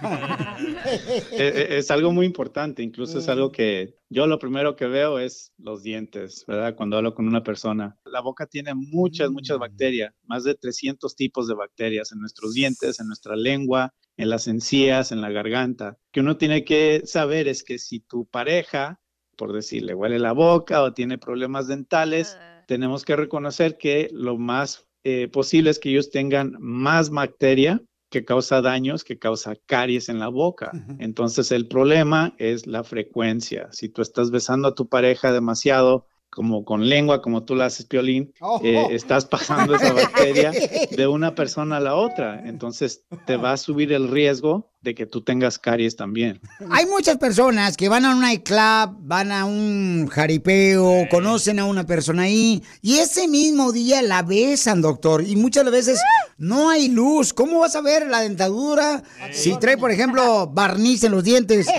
[1.31, 5.19] Eh, eh, Es, algo muy importante, incluso es algo que yo lo primero que veo
[5.19, 6.75] es los dientes, ¿verdad?
[6.75, 7.97] Cuando hablo con una persona.
[8.05, 12.99] La boca tiene muchas, muchas bacterias, más de 300 tipos de bacterias en nuestros dientes,
[12.99, 15.97] en nuestra lengua, en las encías, en la garganta.
[16.11, 19.01] Que uno tiene que saber es que si tu pareja,
[19.35, 24.85] por decirle, huele la boca o tiene problemas dentales, tenemos que reconocer que lo más
[25.03, 27.81] eh, posible es que ellos tengan más bacteria
[28.13, 30.71] que causa daños, que causa caries en la boca.
[30.99, 33.69] Entonces el problema es la frecuencia.
[33.71, 37.87] Si tú estás besando a tu pareja demasiado, como con lengua, como tú la haces,
[37.87, 38.59] Piolín, Oh.
[38.63, 40.51] eh, estás pasando esa bacteria
[40.95, 42.47] de una persona a la otra.
[42.47, 46.39] Entonces te va a subir el riesgo de que tú tengas caries también.
[46.71, 51.85] Hay muchas personas que van a un nightclub, van a un jaripeo, conocen a una
[51.85, 55.23] persona ahí y ese mismo día la besan, doctor.
[55.25, 55.99] Y muchas veces
[56.37, 57.33] no hay luz.
[57.33, 61.67] ¿Cómo vas a ver la dentadura si trae, por ejemplo, barniz en los dientes?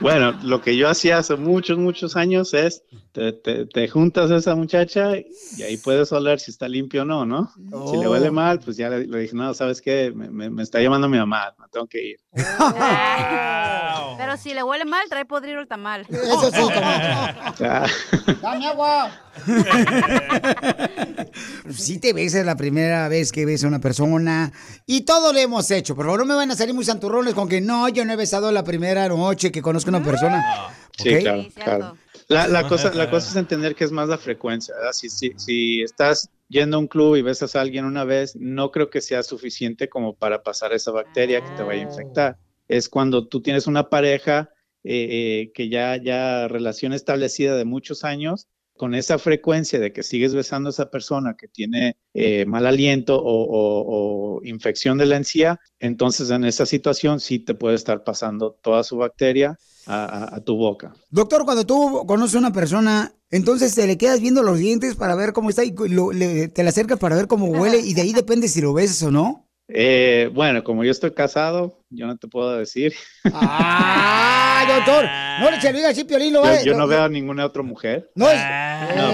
[0.00, 4.36] Bueno, lo que yo hacía hace muchos, muchos años es, te, te- te juntas a
[4.36, 7.52] esa muchacha y ahí puedes oler si está limpio o no, ¿no?
[7.88, 8.32] Si le huele Oh.
[8.32, 10.12] mal, pues ya le, le dije, no, ¿sabes qué?
[10.14, 12.16] Me, me- me está llamando mi mamá, me tengo que ir.
[14.18, 16.06] Pero si le huele mal, trae podrido el tamal.
[16.10, 16.60] Eso sí,
[17.58, 17.86] Ya.
[18.42, 19.10] ¡Dame agua!
[21.70, 24.52] Si te besas la primera vez que ves a una persona
[24.86, 25.94] y todo lo hemos hecho.
[25.94, 28.16] Por favor, no me van a salir muy santurrones con que no, yo no he
[28.16, 30.44] besado la primera noche que conozco a una persona.
[30.96, 31.96] Sí, claro, claro.
[32.28, 34.92] La, la cosa, la cosa es entender que es más la frecuencia, ¿verdad?
[34.92, 38.70] Si, si, si estás yendo a un club y besas a alguien una vez, no
[38.70, 42.38] creo que sea suficiente como para pasar esa bacteria que te vaya a infectar.
[42.68, 44.50] Es cuando tú tienes una pareja
[44.84, 50.02] eh, eh, que ya, ya relación establecida de muchos años, con esa frecuencia de que
[50.02, 55.06] sigues besando a esa persona que tiene eh, mal aliento o, o- o infección de
[55.06, 60.04] la encía, entonces en esa situación sí te puede estar pasando toda su bacteria a-
[60.04, 60.92] a- a tu boca.
[61.10, 65.14] Doctor, cuando tú conoces a una persona, entonces te le quedas viendo los dientes para
[65.14, 68.02] ver cómo está y lo- le- te le acercas para ver cómo huele y de
[68.02, 69.48] ahí depende si lo besas o no.
[69.68, 72.92] Eh, bueno, como yo estoy casado, yo no te puedo decir.
[73.32, 75.04] ¡Ah, doctor!
[75.40, 77.46] No le se lo así, Piolín, lo va Yo, yo no lo- veo a ninguna
[77.46, 78.10] otra mujer.
[78.14, 78.38] No es...
[78.96, 79.12] No,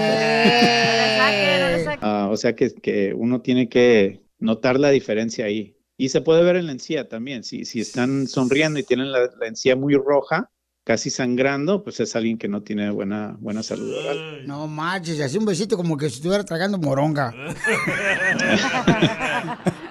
[2.01, 5.75] Ah, o sea que, que uno tiene que notar la diferencia ahí.
[5.97, 7.43] Y se puede ver en la encía también.
[7.43, 10.49] Si, si están sonriendo y tienen la, la encía muy roja,
[10.83, 14.19] casi sangrando, pues es alguien que no tiene buena, buena salud oral.
[14.45, 17.35] No manches, así un besito como que si estuviera tragando moronga.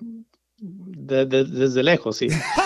[0.65, 2.29] de- de- desde lejos, sí.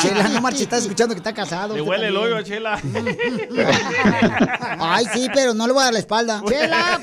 [0.00, 1.74] Chela, no marches, estás escuchando que está casado.
[1.74, 2.32] Le huele el también.
[2.34, 2.80] hoyo a Chela.
[4.80, 6.42] Ay, sí, pero no le voy a dar la espalda.
[6.48, 7.00] Chela,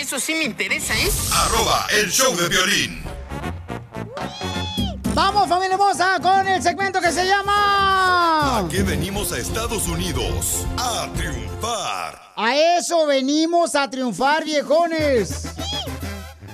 [0.00, 1.10] Eso sí me interesa, ¿eh?
[1.32, 3.02] Arroba el show de violín.
[5.16, 8.68] Vamos, familia hermosa, con el segmento que se llama...
[8.70, 12.20] Que venimos a Estados Unidos a triunfar.
[12.36, 15.48] A eso venimos a triunfar, viejones.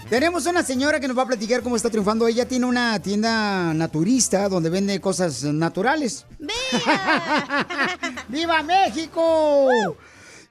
[0.09, 2.29] Tenemos una señora que nos va a platicar cómo está triunfando.
[2.29, 6.25] Ella tiene una tienda naturista donde vende cosas naturales.
[8.29, 9.97] ¡Viva México!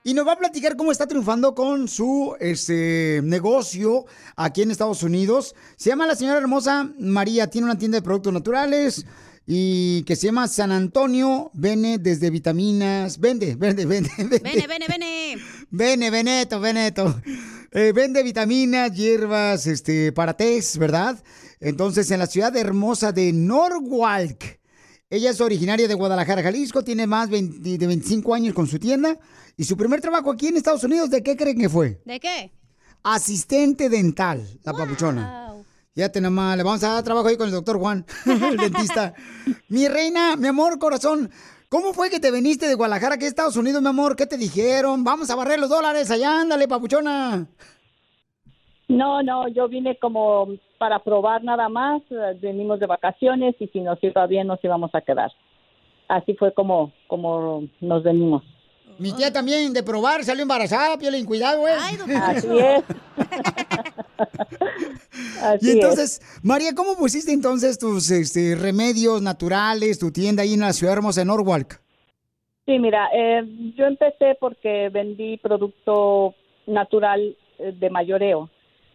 [0.04, 5.04] Y nos va a platicar cómo está triunfando con su este, negocio aquí en Estados
[5.04, 5.54] Unidos.
[5.76, 7.48] Se llama la señora hermosa María.
[7.48, 9.06] Tiene una tienda de productos naturales
[9.46, 11.52] y que se llama San Antonio.
[11.54, 13.20] Vende desde vitaminas.
[13.20, 14.10] Vende, vende, vende.
[14.18, 15.38] Vende, Vene, vene, vene.
[15.70, 17.22] Vene, Veneto, Veneto.
[17.72, 21.24] Eh, vende vitaminas, hierbas, este, para tés, ¿verdad?
[21.60, 24.61] Entonces, en la ciudad hermosa de Norwalk.
[25.12, 29.20] Ella es originaria de Guadalajara, Jalisco, tiene más 20 de 25 años con su tienda.
[29.58, 32.02] Y su primer trabajo aquí en Estados Unidos, ¿de qué creen que fue?
[32.06, 32.54] ¿De qué?
[33.04, 35.54] Asistente dental, la papuchona.
[35.96, 39.14] Ya tenemos, le vamos a dar trabajo ahí con el doctor Juan, el dentista.
[39.68, 41.30] Mi reina, mi amor, corazón,
[41.68, 44.16] ¿cómo fue que te viniste de Guadalajara aquí a Estados Unidos, mi amor?
[44.16, 45.04] ¿Qué te dijeron?
[45.04, 47.50] Vamos a barrer los dólares allá, ándale, papuchona.
[48.88, 50.48] No, no, yo vine como
[50.82, 54.90] para probar nada más, eh, venimos de vacaciones y si nos iba bien nos íbamos
[54.96, 55.32] a quedar.
[56.08, 58.42] Así fue como, como nos venimos.
[58.98, 61.76] Mi tía también de probar salió embarazada, Piolín, cuidado, güey.
[62.16, 62.84] Así es.
[65.44, 65.76] Así y es.
[65.76, 70.96] entonces, María, ¿cómo pusiste entonces tus este, remedios naturales, tu tienda ahí en la ciudad
[70.96, 71.80] hermosa de Norwalk?
[72.66, 73.44] Sí, mira, eh,
[73.78, 76.34] yo empecé porque vendí producto
[76.66, 78.50] natural eh, de mayoreo.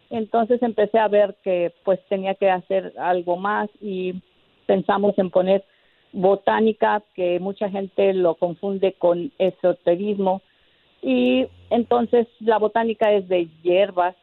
[0.09, 4.21] Entonces empecé a ver que pues tenía que hacer algo más y
[4.65, 5.65] pensamos en poner
[6.13, 10.41] botánica, que mucha gente lo confunde con esoterismo.
[11.01, 14.15] Y entonces la botánica es de hierbas.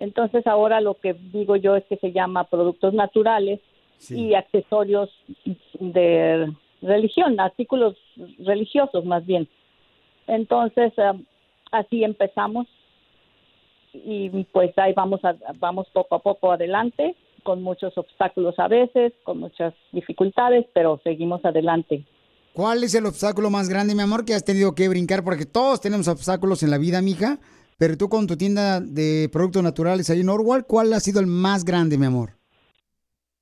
[0.00, 3.60] Entonces ahora lo que digo yo es que se llama productos naturales
[4.10, 5.10] y accesorios
[5.80, 7.96] de religión, artículos
[8.38, 9.48] religiosos más bien.
[10.26, 11.24] Entonces um,
[11.72, 12.66] así empezamos
[14.04, 19.12] y pues ahí vamos a, vamos poco a poco adelante con muchos obstáculos a veces,
[19.24, 22.04] con muchas dificultades, pero seguimos adelante.
[22.52, 25.22] ¿Cuál es el obstáculo más grande, mi amor, que has tenido que brincar?
[25.24, 27.38] Porque todos tenemos obstáculos en la vida, mija.
[27.78, 31.26] Pero tú con tu tienda de productos naturales ahí en Norwalk, ¿cuál ha sido el
[31.26, 32.32] más grande, mi amor?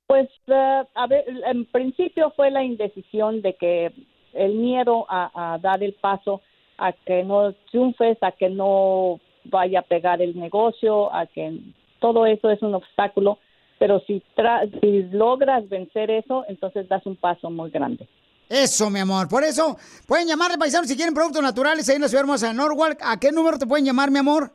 [0.05, 3.91] Pues, eh, a ver, en principio fue la indecisión de que
[4.33, 6.41] el miedo a, a dar el paso
[6.77, 11.59] a que no triunfes, a que no vaya a pegar el negocio, a que
[11.99, 13.39] todo eso es un obstáculo,
[13.79, 18.07] pero si, tra- si logras vencer eso, entonces das un paso muy grande.
[18.49, 19.27] Eso, mi amor.
[19.27, 22.53] Por eso, pueden llamarle paisanos si quieren productos naturales ahí en la ciudad hermosa de
[22.53, 22.99] Norwalk.
[23.03, 24.51] ¿A qué número te pueden llamar, mi amor?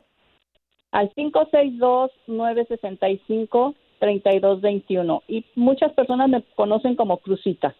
[0.91, 1.11] Al
[4.01, 5.21] 562-965-3221.
[5.27, 7.75] Y muchas personas me conocen como Crucita.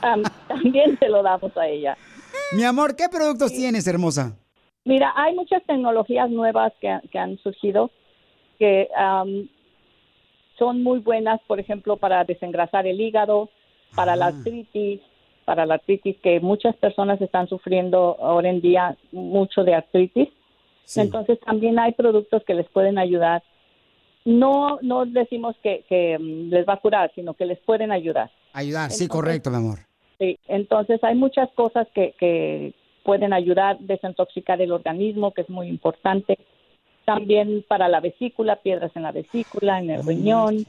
[0.48, 1.96] También se lo damos a ella.
[2.56, 4.36] Mi amor, ¿qué productos tienes, hermosa?
[4.84, 7.92] Mira, hay muchas tecnologías nuevas que, que han surgido
[8.58, 9.48] que am,
[10.60, 13.48] son muy buenas, por ejemplo, para desengrasar el hígado,
[13.96, 15.00] para la artritis,
[15.46, 20.28] para la artritis que muchas personas están sufriendo ahora en día mucho de artritis.
[20.96, 23.42] Entonces también hay productos que les pueden ayudar.
[24.26, 28.30] No, no decimos que, que mm, les va a curar, sino que les pueden ayudar.
[28.52, 29.78] Ayudar, sí, correcto, mi amor.
[30.18, 35.68] Sí, entonces hay muchas cosas que, que pueden ayudar, desintoxicar el organismo, que es muy
[35.68, 36.38] importante.
[37.04, 40.64] También para la vesícula, piedras en la vesícula, en el riñón.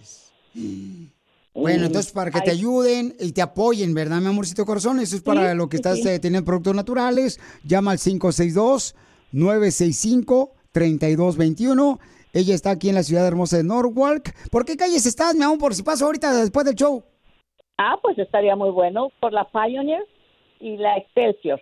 [1.54, 5.00] Bueno, Y entonces para que te ayuden y te apoyen, ¿verdad, mi amorcito corazón?
[5.02, 6.08] Eso es para Sí, lo que estás sí.
[6.08, 7.40] eh, teniendo productos naturales.
[7.66, 7.98] Llama al
[10.74, 12.00] 562-965-3221.
[12.34, 14.34] Ella está aquí en la ciudad hermosa de Norwalk.
[14.50, 15.60] ¿Por qué calles estás, mi amor?
[15.60, 17.04] Por si paso ahorita después del show.
[17.78, 20.04] Ah, pues estaría muy bueno por la Pioneer
[20.60, 21.60] y la Excelsior.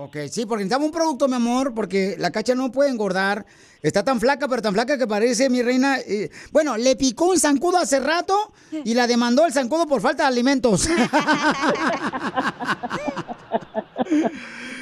[0.00, 3.44] Ok, sí, porque necesitamos un producto, mi amor, porque la cacha no puede engordar.
[3.82, 5.98] Está tan flaca, pero tan flaca que parece, mi reina.
[5.98, 8.52] eh, bueno, le picó un zancudo hace rato
[8.84, 10.88] y la demandó el zancudo por falta de alimentos.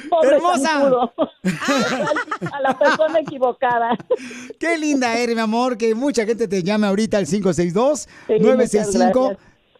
[0.07, 0.69] Pobre ¡Hermosa!
[0.69, 1.11] zancudo.
[2.53, 3.97] a la persona equivocada.
[4.59, 7.57] Qué linda eres, mi amor, que mucha gente te llame ahorita al Sí, muchas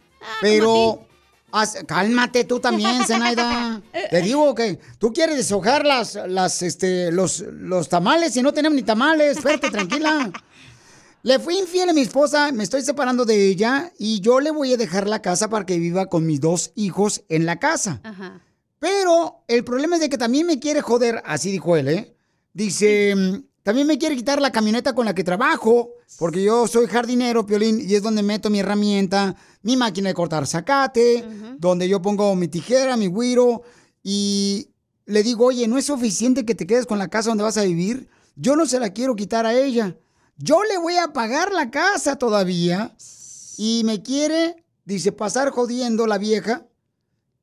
[0.42, 1.06] pero
[1.52, 3.82] haz- cálmate tú también, Zenaida.
[4.10, 8.76] Te digo que tú quieres deshojar las, las, este, los, los tamales y no tenemos
[8.76, 9.38] ni tamales.
[9.38, 10.32] Espérate, tranquila.
[11.24, 14.74] Le fui infiel a mi esposa, me estoy separando de ella y yo le voy
[14.74, 18.00] a dejar la casa para que viva con mis dos hijos en la casa.
[18.04, 18.40] Ajá.
[18.80, 22.16] Pero el problema es de que también me quiere joder, así dijo él, ¿eh?
[22.54, 26.88] Dice, mm, también me quiere quitar la camioneta con la que trabajo, porque yo soy
[26.88, 31.26] jardinero, Piolín, y es donde meto mi herramienta, mi máquina de cortar zacate,
[31.58, 33.64] donde yo pongo mi tijera, mi guiro,
[34.02, 34.70] y
[35.06, 37.64] le digo, oye, ¿no es suficiente que te quedes con la casa donde vas a
[37.64, 38.08] vivir?
[38.38, 39.98] Yo no se la quiero quitar a ella.
[40.38, 42.96] Yo le voy a pagar la casa todavía,
[43.58, 46.66] y me quiere, dice, pasar jodiendo la vieja,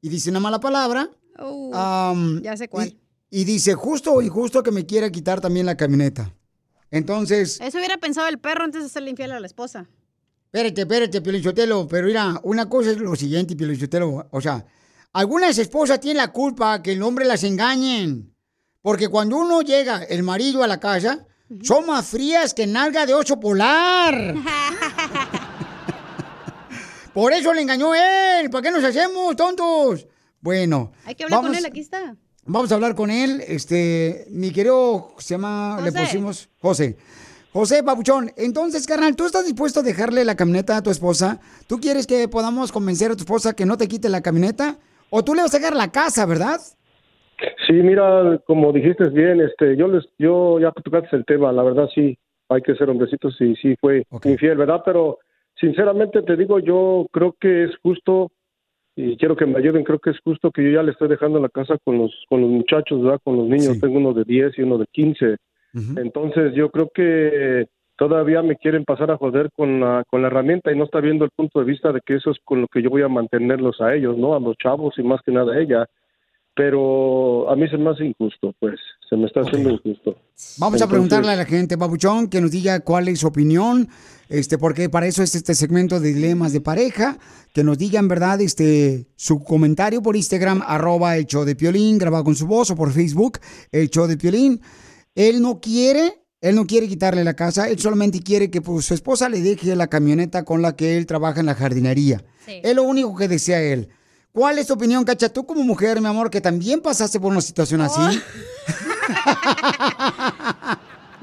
[0.01, 1.11] y dice una mala palabra.
[1.39, 2.97] Uh, Am, ya sé cuál.
[3.37, 6.33] Y, dice, justo o injusto que me quiera quitar también la camioneta.
[6.93, 9.89] Entonces, Eso hubiera pensado el perro antes de hacerle infiel a la esposa.
[10.45, 14.65] espérate, espérate, Piolichotelo, pero mira, una cosa es lo siguiente, Piolichotelo, o sea,
[15.13, 18.33] algunas esposas tienen la culpa que el hombre las engañen.
[18.81, 21.27] Porque cuando uno llega, el marido a la casa,
[21.61, 24.35] son más frías que nalga de oso polar.
[27.13, 28.49] Por eso le engañó él.
[28.49, 30.07] ¿Para qué nos hacemos, tontos?
[30.41, 30.93] Bueno.
[31.05, 32.17] Hay que hablar con él, aquí está.
[32.47, 33.41] Vamos a hablar con él.
[33.47, 36.97] Este, mi querido, se llama, le pusimos José.
[37.53, 41.41] José Papuchón, entonces, carnal, ¿tú estás dispuesto a dejarle la camioneta a tu esposa?
[41.69, 44.77] ¿Tú quieres que podamos convencer a tu esposa que no te quite la camioneta?
[45.09, 46.59] ¿O tú le vas a sacar la casa, verdad?
[47.67, 51.63] Sí, mira, como dijiste bien, este, yo les, yo ya que tocaste el tema, la
[51.63, 52.19] verdad sí,
[52.49, 54.83] hay que ser hombrecitos y sí fue infiel, ¿verdad?
[54.85, 55.19] Pero
[55.61, 58.33] sinceramente te digo, yo creo que es justo
[58.97, 61.41] y quiero que me ayuden, creo que es justo que yo ya le estoy dejando
[61.41, 63.21] la casa con los, con los muchachos, ¿verdad?
[63.25, 65.37] Con los niños, tengo uno de 10 y uno de 15.
[65.97, 67.67] Entonces yo creo que
[67.97, 71.25] todavía me quieren pasar a joder con la, con la herramienta y no está viendo
[71.25, 73.81] el punto de vista de que eso es con lo que yo voy a mantenerlos
[73.81, 74.35] a ellos, ¿no?
[74.35, 75.87] A los chavos y más que nada a ella.
[76.55, 78.79] Pero a mí se me hace injusto, pues,
[79.09, 80.17] se me está haciendo injusto.
[80.59, 83.89] Vamos a preguntarle a la gente, Papuchón, que nos diga cuál es su opinión,
[84.29, 87.19] este, porque para eso es este segmento de dilemas de pareja,
[87.53, 88.41] que nos digan, ¿verdad?
[88.41, 92.77] Este, su comentario por Instagram, arroba el show de Piolín, grabado con su voz, o
[92.77, 93.39] por Facebook,
[93.71, 94.61] el show de Piolín.
[95.15, 98.95] Él no quiere, él no quiere quitarle la casa, él solamente quiere que pues, su
[98.95, 102.25] esposa le deje la camioneta con la que él trabaja en la jardinería.
[102.47, 103.89] Es lo único que desea él.
[104.33, 105.29] ¿Cuál es tu opinión, Cacha?
[105.29, 108.01] Tú como mujer, mi amor, que también pasaste por una situación así.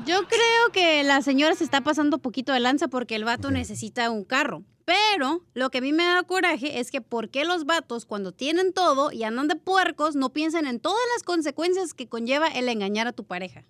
[0.05, 4.09] Yo creo que la señora se está pasando poquito de lanza porque el vato necesita
[4.09, 4.63] un carro.
[4.83, 8.31] Pero lo que a mí me da coraje es que por qué los vatos cuando
[8.31, 12.67] tienen todo y andan de puercos no piensan en todas las consecuencias que conlleva el
[12.67, 13.63] engañar a tu pareja.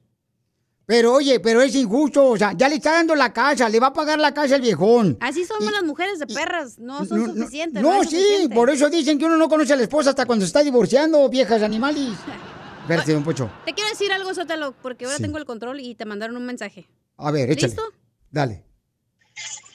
[0.85, 3.87] Pero oye, pero es injusto, o sea, ya le está dando la casa, le va
[3.87, 5.17] a pagar la casa el viejón.
[5.21, 7.83] Así somos las mujeres de perras, no son No, no, suficientes.
[7.83, 8.55] No, es sí, suficiente.
[8.55, 11.27] por eso dicen que uno no conoce a la esposa hasta cuando se está divorciando,
[11.29, 12.09] viejas animales.
[12.81, 13.51] Espérate, don Pocho.
[13.65, 15.23] Te quiero decir algo, Sotelo, porque ahora Sí.
[15.23, 16.87] tengo el control y te mandaron un mensaje.
[17.17, 17.67] A ver, échale.
[17.67, 17.93] ¿Listo?
[18.31, 18.63] Dale.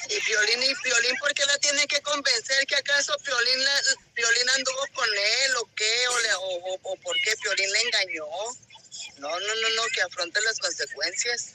[0.08, 3.82] Y Piolín, y Piolín, ¿por qué la tiene que convencer que acaso Piolín, la-
[4.14, 6.08] Piolín anduvo con él o qué?
[6.08, 8.26] O, le, o, o- o por qué Piolín le engañó?
[9.18, 11.54] No, no, no, no, que afronte las consecuencias.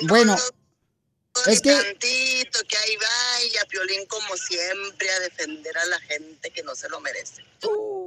[0.00, 5.10] Y no Bueno, lo- es que- tantito que ahí va y a Piolín como siempre
[5.10, 7.42] a defender a la gente que no se lo merece.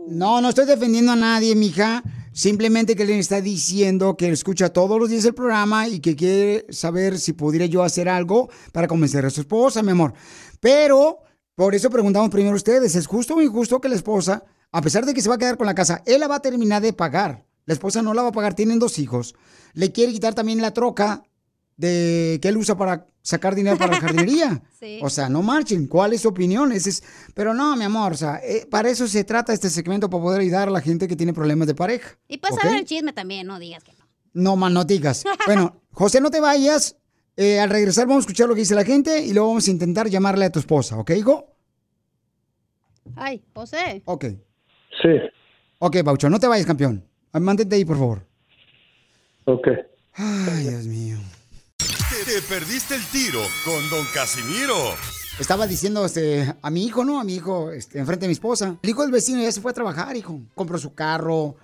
[0.07, 2.01] No, no estoy defendiendo a nadie, mija.
[2.33, 6.65] Simplemente que le está diciendo que escucha todos los días el programa y que quiere
[6.69, 10.13] saber si pudiera yo hacer algo para convencer a su esposa, mi amor.
[10.61, 11.19] Pero,
[11.55, 15.05] por eso preguntamos primero a ustedes, ¿es justo o injusto que la esposa, a pesar
[15.05, 16.93] de que se va a quedar con la casa, él la va a terminar de
[16.93, 17.45] pagar?
[17.65, 19.35] La esposa no la va a pagar, tienen dos hijos.
[19.73, 21.23] Le quiere quitar también la troca
[21.81, 24.61] de que él usa para sacar dinero para la jardinería.
[24.79, 24.99] Sí.
[25.01, 25.87] O sea, no marchen.
[25.87, 26.71] ¿Cuál es su opinión?
[26.71, 27.03] Ese es...
[27.33, 30.41] Pero no, mi amor, o sea, eh, para eso se trata este segmento, para poder
[30.41, 32.17] ayudar a la gente que tiene problemas de pareja.
[32.27, 32.61] Y para ¿ok?
[32.61, 34.05] saber el chisme también, no digas que no.
[34.33, 35.23] No, man, no digas.
[35.45, 36.97] Bueno, José, no te vayas.
[37.35, 39.71] Eh, al regresar vamos a escuchar lo que dice la gente y luego vamos a
[39.71, 41.55] intentar llamarle a tu esposa, ¿ok, hijo?
[43.15, 44.03] Ay, José.
[44.05, 44.25] Ok.
[45.01, 45.09] Sí.
[45.79, 47.03] Ok, Baucho, no te vayas, campeón.
[47.33, 48.27] Mantente ahí, por favor.
[49.45, 49.67] Ok.
[50.13, 51.17] Ay, Dios mío.
[52.31, 54.75] Te, te perdiste el tiro con Don Casimiro.
[55.39, 57.19] Estaba diciendo este, a mi hijo, ¿no?
[57.19, 58.77] A mi hijo, este, enfrente de mi esposa.
[58.81, 60.39] El hijo del vecino ya se fue a trabajar, hijo.
[60.55, 61.55] Compró su carro.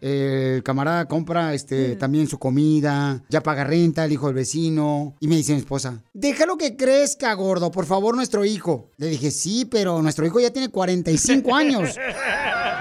[0.00, 3.22] eh, el camarada compra este, también su comida.
[3.30, 5.14] Ya paga renta el hijo del vecino.
[5.18, 8.90] Y me dice mi esposa, déjalo que crezca, gordo, por favor, nuestro hijo.
[8.98, 11.96] Le dije, sí, pero nuestro hijo ya tiene 45 años.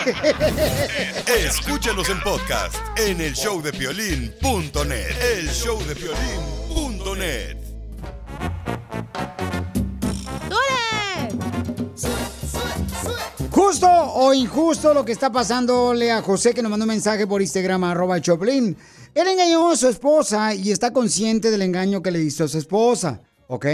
[1.26, 5.38] Escúchanos en podcast en el showdepiolín.net.
[5.38, 7.56] El showdepiolín.net.
[13.50, 17.42] Justo o injusto lo que está pasándole a José que nos mandó un mensaje por
[17.42, 18.76] Instagram, arroba Choplin?
[19.14, 22.56] Él engañó a su esposa y está consciente del engaño que le hizo a su
[22.56, 23.66] esposa, ¿ok?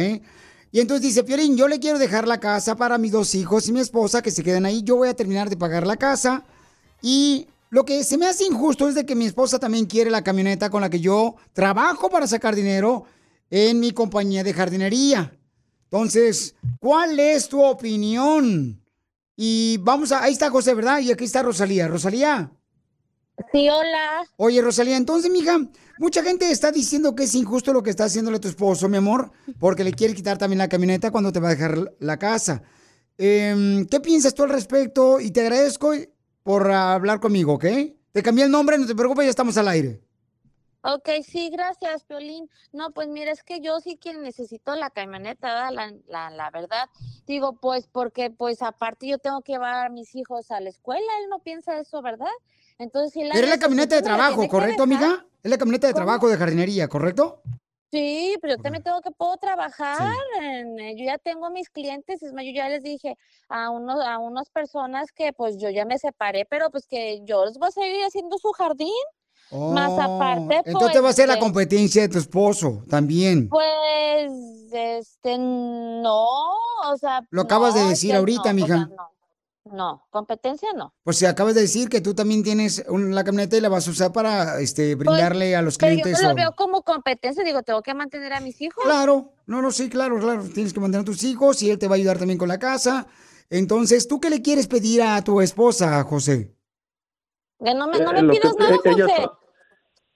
[0.76, 3.72] Y entonces dice, Piolín, yo le quiero dejar la casa para mis dos hijos y
[3.72, 4.82] mi esposa que se queden ahí.
[4.82, 6.44] Yo voy a terminar de pagar la casa.
[7.00, 10.22] Y lo que se me hace injusto es de que mi esposa también quiere la
[10.22, 13.04] camioneta con la que yo trabajo para sacar dinero
[13.48, 15.34] en mi compañía de jardinería.
[15.84, 18.78] Entonces, ¿cuál es tu opinión?
[19.34, 21.00] Y vamos a, ahí está José, ¿verdad?
[21.00, 21.88] Y aquí está Rosalía.
[21.88, 22.52] Rosalía.
[23.50, 24.26] Sí, hola.
[24.36, 25.58] Oye, Rosalía, entonces, mija,
[25.98, 28.96] mucha gente está diciendo que es injusto lo que está haciéndole a tu esposo, mi
[28.96, 32.62] amor, porque le quiere quitar también la camioneta cuando te va a dejar la casa.
[33.18, 35.20] Em, ¿Qué piensas tú al respecto?
[35.20, 35.92] Y te agradezco
[36.42, 37.64] por hablar conmigo, ¿ok?
[38.12, 40.00] Te cambié el nombre, no te preocupes, ya estamos al aire.
[40.88, 42.48] Ok, sí, gracias, Piolín.
[42.72, 45.68] No, pues mira, es que yo sí que necesito la camioneta.
[45.72, 46.88] La, la, la verdad.
[47.26, 51.04] Digo, pues porque, pues aparte yo tengo que llevar a mis hijos a la escuela,
[51.22, 52.30] él no piensa eso, ¿verdad?
[52.78, 55.26] Entonces, si la Pero es la camioneta de trabajo, ¿correcto, amiga?
[55.42, 56.04] Es la camioneta de ¿Cómo?
[56.04, 57.42] trabajo de jardinería, ¿correcto?
[57.92, 60.12] Sí, pero yo también tengo que puedo trabajar.
[60.42, 63.16] en- eh, yo ya tengo mis clientes, es más, yo ya les dije
[63.48, 67.44] a unos, a unas personas que pues yo ya me separé, pero pues que yo
[67.46, 68.92] les voy a seguir haciendo su jardín.
[69.50, 73.48] Más Oh, aparte, Entonces va a hacer la pues, competencia de tu esposo también.
[73.48, 74.32] Pues,
[74.72, 76.26] este, no,
[76.90, 77.20] o sea.
[77.30, 78.88] Lo acabas de no, decir ahorita, no, o sea, mija.
[78.88, 79.10] no,
[79.72, 80.94] no, competencia no.
[81.02, 83.86] Pues si acabas de decir que tú también tienes un- la camioneta y la vas
[83.88, 86.22] a usar para este, Pues, brindarle a los Pero yo clientes.
[86.22, 88.84] no lo o- veo como competencia, digo, tengo que mantener a mis hijos.
[88.84, 90.42] Claro, no, no, sí, claro, claro.
[90.54, 92.58] Tienes que mantener a tus hijos y él te va a ayudar también con la
[92.58, 93.06] casa.
[93.50, 96.52] Entonces, ¿tú qué le quieres pedir a tu esposa, José?
[97.64, 99.26] Que no me, no Eh, pidas nada, ella José.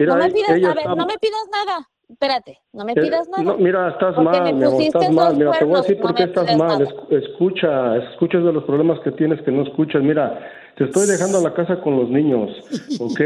[0.07, 1.89] no me pidas, ella a ver, no me pidas nada.
[2.11, 3.45] Espérate, no me Eh, pidas nada.
[3.45, 5.37] no, mira, estás Porque mal, me mi amor, estás mal.
[5.37, 6.79] Mira, te voy a decir no por qué estás mal.
[6.79, 6.85] nada.
[7.11, 10.03] Es- escucha, escuchas de los problemas que tienes que no escuchas.
[10.03, 10.41] Mira,
[10.77, 12.51] te estoy dejando a la casa con los niños,
[13.01, 13.21] ¿ok?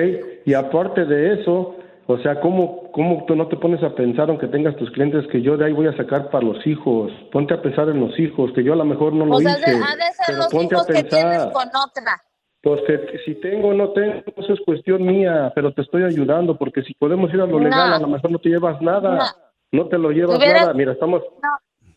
[0.45, 1.76] Y aparte de eso,
[2.07, 5.41] o sea, ¿cómo, ¿cómo tú no te pones a pensar, aunque tengas tus clientes, que
[5.41, 7.11] yo de ahí voy a sacar para los hijos?
[7.32, 9.70] Ponte a pensar en los hijos, que yo a lo mejor no lo sea, hice.
[9.70, 11.53] de- ha de ser pero los ponte hijos a que tienes pensar.
[11.53, 12.22] con otra.
[12.65, 16.57] Pues que si tengo o no tengo, eso es cuestión mía, pero te estoy ayudando,
[16.57, 17.65] porque si podemos ir a lo No.
[17.65, 19.37] legal, a lo mejor no te llevas nada.
[19.71, 20.73] No, te lo llevas nada.
[20.73, 21.23] Mira, estamos...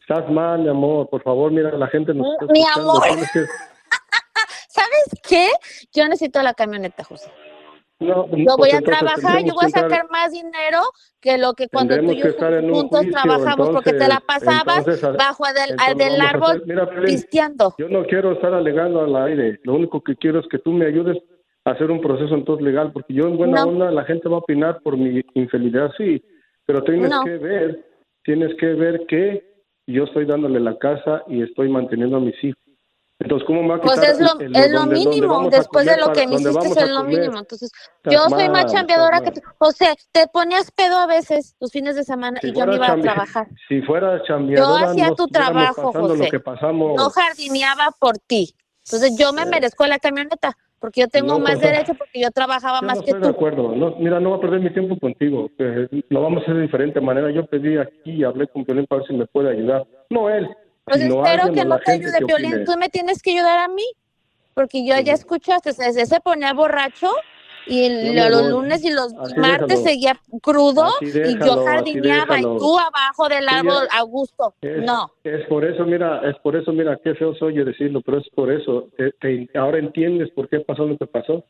[0.02, 2.92] Estás mal, mi amor, por favor, mira, la gente nos está Mi escuchando.
[2.92, 3.04] amor.
[4.68, 5.48] ¿Sabes qué?
[5.94, 7.30] Yo necesito la camioneta, José.
[8.00, 10.82] No, Yo voy a trabajar, yo voy a sacar más dinero
[11.20, 15.02] que lo que cuando tú y yo juntos juicio, trabajamos, porque te la pasabas entonces,
[15.18, 17.74] bajo del, al del árbol hacer- mira, pisteando.
[17.80, 19.60] Yo no quiero estar alegando al aire.
[19.64, 21.18] Lo único que quiero es que tú me ayudes
[21.66, 23.70] a hacer un proceso entonces legal, porque yo en buena No.
[23.72, 26.24] onda la gente va a opinar por mi infidelidad, sí,
[26.68, 27.24] pero tienes No.
[27.24, 27.84] que ver,
[28.24, 29.44] tienes que ver que
[29.88, 32.62] yo estoy dándole la casa y estoy manteniendo a mis hijos.
[33.20, 35.40] Entonces, ¿cómo me va a Pues quitar es lo, el- es lo donde- donde mínimo,
[35.40, 37.40] a después de comer lo para- que me donde hiciste es lo mínimo.
[37.40, 37.72] Entonces,
[38.06, 39.42] yo soy más chambeadora que tú.
[39.58, 42.92] José, te ponías pedo a veces los fines de semana Si y yo me iba
[42.92, 43.48] a trabajar.
[43.68, 46.26] Si fuera chambeadora, Yo hacía no tu trabajo, José.
[46.26, 46.96] lo que pasamos.
[46.96, 48.54] No jardineaba por ti.
[48.86, 52.30] Entonces, yo me merezco la camioneta porque yo tengo No, más pues, derecho porque yo
[52.30, 53.36] trabajaba Yo más no que estoy de tú.
[53.36, 53.76] acuerdo.
[53.76, 55.50] No, mira, no voy a perder mi tiempo contigo.
[55.58, 57.32] Eh, lo vamos a hacer de diferente manera.
[57.32, 59.86] Yo pedí aquí y hablé con Piolín para ver si me puede ayudar.
[60.12, 60.48] No él,
[60.88, 62.60] Pues espero que o no te ayude, opine.
[62.66, 63.84] Tú me tienes que ayudar a mí.
[64.54, 67.12] Porque yo ya escuchaste, ese se ponía borracho
[67.68, 69.84] y los lunes y los Así martes déjalo.
[69.84, 74.56] seguía crudo y yo jardineaba y tú abajo del árbol a gusto.
[74.62, 75.12] Es, No.
[75.24, 78.28] es por eso, mira, es por eso, mira, qué feo soy yo decirlo, pero es
[78.30, 78.88] por eso.
[78.98, 81.44] Te- te- ahora entiendes por qué pasó lo que pasó.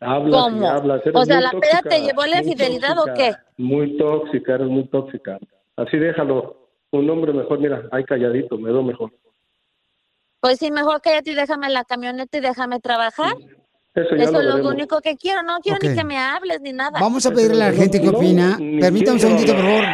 [0.00, 0.68] Hablas y ¿Cómo?
[0.68, 1.00] hablas.
[1.02, 3.14] eres O sea, la peda te tóxica, llevó la infidelidad o tóxica,
[3.56, 3.62] qué?
[3.62, 5.38] Muy tóxica, eres muy tóxica.
[5.76, 6.67] Así déjalo.
[6.90, 9.12] Un hombre mejor, mira, ahí calladito, me veo mejor.
[10.40, 13.32] Pues sí, mejor cállate y déjame la camioneta y déjame trabajar.
[13.94, 15.42] Eso ya Eso lo es lo único que quiero.
[15.42, 17.00] No quiero ni que me hables ni nada.
[17.00, 18.56] Vamos a pedirle a la gente que no, opina.
[18.56, 19.84] Permítame un segundito, por favor.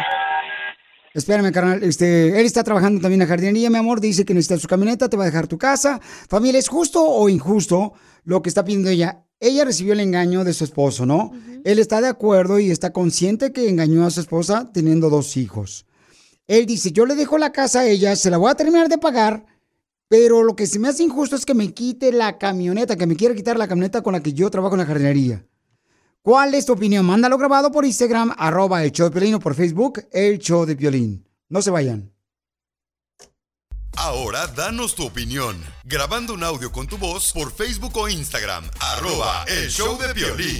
[1.13, 1.81] Espérame, carnal.
[1.81, 3.99] Este, él está trabajando también en la jardinería, mi amor.
[3.99, 5.99] Dice que necesita su camioneta, te va a dejar tu casa.
[6.01, 7.93] Familia, ¿es justo o injusto
[8.25, 9.23] lo que está pidiendo ella?
[9.39, 11.31] Ella recibió el engaño de su esposo, ¿no?
[11.63, 15.85] Él está de acuerdo y está consciente que engañó a su esposa teniendo dos hijos.
[16.47, 18.97] Él dice, yo le dejo la casa a ella, se la voy a terminar de
[18.97, 19.45] pagar,
[20.07, 23.15] pero lo que se me hace injusto es que me quite la camioneta, que me
[23.15, 25.45] quiere quitar la camioneta con la que yo trabajo en la jardinería.
[26.21, 27.05] ¿Cuál es tu opinión?
[27.05, 30.75] Mándalo grabado por Instagram, arroba el show de Piolín o por Facebook, el show de
[30.75, 31.27] Piolín.
[31.49, 32.11] No se vayan.
[33.97, 39.45] Ahora danos tu opinión, grabando un audio con tu voz por Facebook o Instagram, arroba
[39.47, 40.59] el show de Piolín.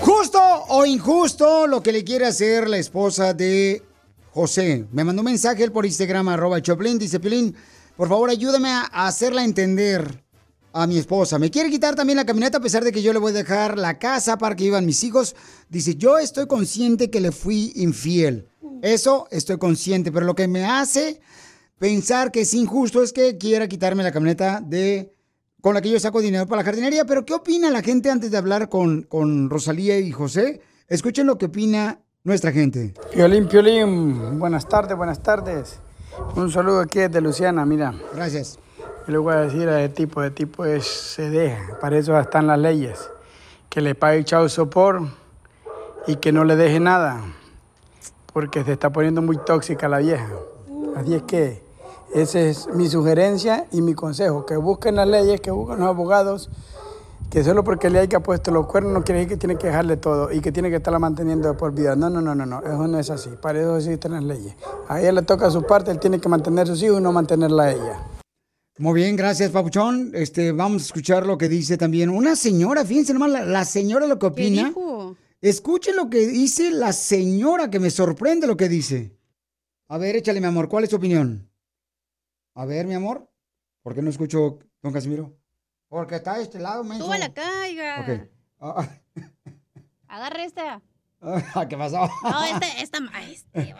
[0.00, 0.38] Justo
[0.68, 3.82] o injusto lo que le quiere hacer la esposa de
[4.30, 4.86] José.
[4.92, 6.98] Me mandó un mensaje él por Instagram, arroba Choplin.
[6.98, 7.54] Dice, Pilín,
[7.96, 10.22] por favor ayúdame a hacerla entender
[10.72, 11.38] a mi esposa.
[11.38, 13.78] Me quiere quitar también la camioneta a pesar de que yo le voy a dejar
[13.78, 15.34] la casa para que vivan mis hijos.
[15.68, 18.46] Dice, yo estoy consciente que le fui infiel.
[18.82, 21.20] Eso estoy consciente, pero lo que me hace
[21.78, 25.15] pensar que es injusto es que quiera quitarme la camioneta de
[25.66, 27.04] con la que yo saco dinero para la jardinería.
[27.06, 30.60] Pero ¿qué opina la gente antes de hablar con, con Rosalía y José?
[30.86, 32.94] Escuchen lo que opina nuestra gente.
[33.12, 35.80] Piolín, Piolín, buenas tardes, buenas tardes.
[36.36, 37.92] Un saludo aquí desde Luciana, mira.
[38.14, 38.60] Gracias.
[39.08, 42.16] Yo le voy a decir a ese tipo, de tipo es, se deja, para eso
[42.16, 43.10] están las leyes.
[43.68, 45.08] Que le pague chau sopor
[46.06, 47.24] y que no le deje nada,
[48.32, 50.30] porque se está poniendo muy tóxica la vieja.
[50.94, 51.65] Así es que
[52.14, 56.50] esa es mi sugerencia y mi consejo, que busquen las leyes, que busquen los abogados,
[57.30, 59.96] que solo porque le haya puesto los cuernos no quiere decir que tiene que dejarle
[59.96, 61.96] todo y que tiene que estarla manteniendo de por vida.
[61.96, 63.30] No, no, no, no, no, eso no es así.
[63.42, 64.54] Para eso existen las leyes.
[64.88, 67.12] A ella le toca su parte, él tiene que mantener a sus hijos y no
[67.12, 68.06] mantenerla a ella.
[68.78, 70.12] Muy bien, gracias, Papuchón.
[70.14, 72.84] Este, vamos a escuchar lo que dice también una señora.
[72.84, 74.68] Fíjense nomás, la, la señora lo que opina.
[74.68, 75.16] dijo?
[75.40, 79.16] Escuchen lo que dice la señora, que me sorprende lo que dice.
[79.88, 81.48] A ver, échale, mi amor, ¿cuál es tu opinión?
[82.56, 83.30] A ver, mi amor,
[83.82, 85.38] ¿por qué no escucho, don Casimiro?
[85.88, 87.04] Porque está de este lado, menso.
[87.04, 88.00] ¡Tú la caiga!
[88.00, 88.30] Ok.
[88.60, 88.88] Ah,
[90.08, 90.82] Agarra esta.
[91.20, 92.08] ah, ¿Qué pasó?
[92.22, 92.98] No, este, esta,
[93.30, 93.74] este.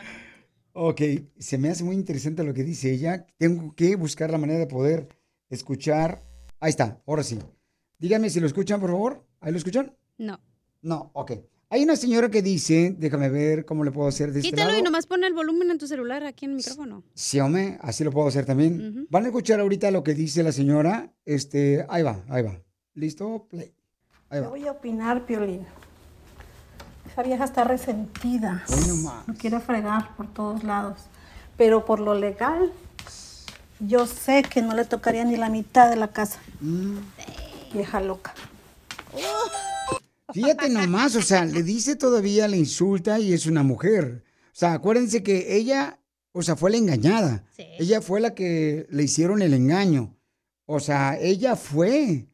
[0.75, 1.01] Ok,
[1.39, 3.27] se me hace muy interesante lo que dice ella.
[3.39, 5.09] Tengo que buscar la manera de poder
[5.49, 6.23] escuchar.
[6.61, 7.39] Ahí está, ahora sí.
[7.97, 9.27] Díganme si lo escuchan, por favor.
[9.41, 9.97] ¿Ahí lo escuchan?
[10.19, 10.39] No.
[10.83, 11.33] No, ok.
[11.69, 14.81] Hay una señora que dice, déjame ver cómo le puedo hacer de este Quítalo lado.
[14.81, 17.03] y nomás pon el volumen en tu celular aquí en el micrófono.
[17.15, 19.07] Sí, hombre, así lo puedo hacer también.
[19.11, 21.13] Van a escuchar ahorita lo que dice la señora.
[21.25, 22.61] Este, ahí va, ahí va.
[22.95, 23.49] ¿Listo?
[23.51, 23.75] Play.
[24.31, 24.51] Ahí Yo va.
[24.51, 25.67] voy a opinar, Piolín.
[27.11, 28.63] Esa vieja está resentida.
[28.69, 29.27] Hoy nomás.
[29.27, 31.01] No quiere fregar por todos lados.
[31.57, 32.73] Pero por lo legal,
[33.81, 36.39] yo sé que no le tocaría ni la mitad de la casa.
[36.61, 36.99] Mm.
[37.73, 38.35] Vieja loca.
[40.33, 44.25] Fíjate nomás, o sea, le dice todavía, le insulta y es una mujer.
[44.47, 46.01] O sea, acuérdense que ella,
[46.33, 47.45] o sea, fue la engañada.
[47.57, 50.17] Ella fue la que le hicieron el engaño.
[50.65, 52.27] O sea, ella fue.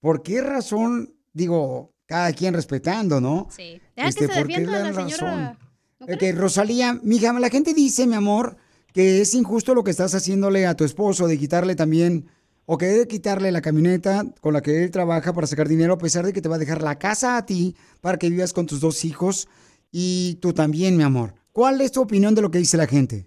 [0.00, 1.14] ¿Por qué razón?
[1.32, 3.48] Digo, cada quien respetando, ¿no?
[3.50, 3.80] Sí.
[3.96, 5.58] Deja Este, que se ¿por qué la señora.
[6.00, 8.56] Ok, Rosalía, mija, la gente dice, mi amor,
[8.92, 12.28] que es injusto lo que estás haciéndole a tu esposo de quitarle también,
[12.70, 15.98] o que debe quitarle la camioneta con la que él trabaja para sacar dinero, a
[15.98, 18.66] pesar de que te va a dejar la casa a ti para que vivas con
[18.66, 19.48] tus dos hijos
[19.90, 21.32] y tú también, mi amor.
[21.52, 23.24] ¿Cuál es tu opinión de lo que dice la gente?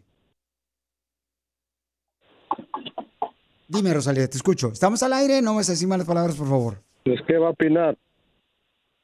[3.68, 4.68] Dime, Rosalía, te escucho.
[4.68, 6.76] Estamos al aire, no me decir malas palabras, por favor.
[7.04, 7.98] Pues, ¿qué va a opinar?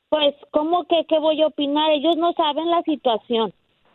[0.09, 1.89] Pues, ¿cómo que qué voy a opinar?
[1.93, 3.51] Ellos no saben la situación.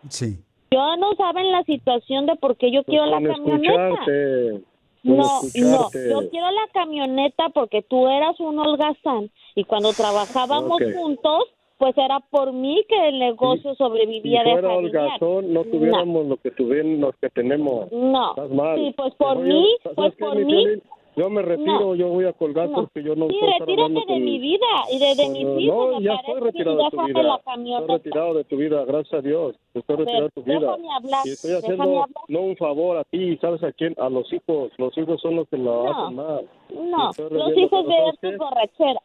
[0.08, 0.42] Sí.
[0.72, 3.88] Yo no saben la situación de por qué yo quiero la Con camioneta.
[3.90, 4.71] escucharte.
[5.02, 10.94] No, no, yo quiero la camioneta porque tú eras un holgazán y cuando trabajábamos Ok.
[10.94, 11.44] juntos,
[11.78, 16.36] pues era por mí que el negocio Si sobrevivía de fuera holgazón, no tuviéramos lo
[16.36, 17.90] que tuvieron, los que tenemos.
[17.90, 18.34] No.
[18.76, 20.66] Sí, pues por mí, ¿sabes pues por mí.
[21.14, 21.94] Yo me retiro, No.
[21.94, 22.76] yo voy a colgar No.
[22.80, 25.44] porque yo no Sí, puedo estar retírate hablando de mi vida y de, de mis
[25.44, 25.98] no, hijos.
[25.98, 27.22] me ya estoy retirado de tu vida.
[27.22, 29.56] la Estoy retirado de tu vida, gracias a Dios.
[29.74, 30.72] Estoy retirado de tu vida.
[30.96, 33.94] hablar, Y estoy haciendo no un favor a ti, ¿sabes a quién?
[33.98, 34.72] A los hijos.
[34.78, 35.90] Los hijos son los que lo No.
[35.90, 36.48] hacen mal.
[36.70, 39.00] No, los hijos de ¿sabes tu borrachera.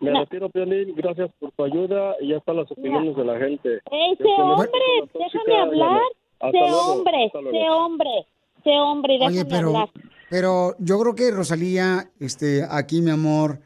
[0.00, 0.20] Me No.
[0.20, 0.94] retiro, Piolín.
[0.96, 3.80] Gracias por tu ayuda y ya están las opiniones de la gente.
[3.90, 4.70] Ese Yo con hombre,
[5.14, 5.62] déjame no.
[5.62, 6.00] hablar.
[6.40, 8.26] Sé hombre, sé hombre,
[8.64, 9.88] sé hombre y déjame Oye, pero, hablar.
[10.34, 13.60] Pero yo creo que Rosalía, este, aquí, mi amor,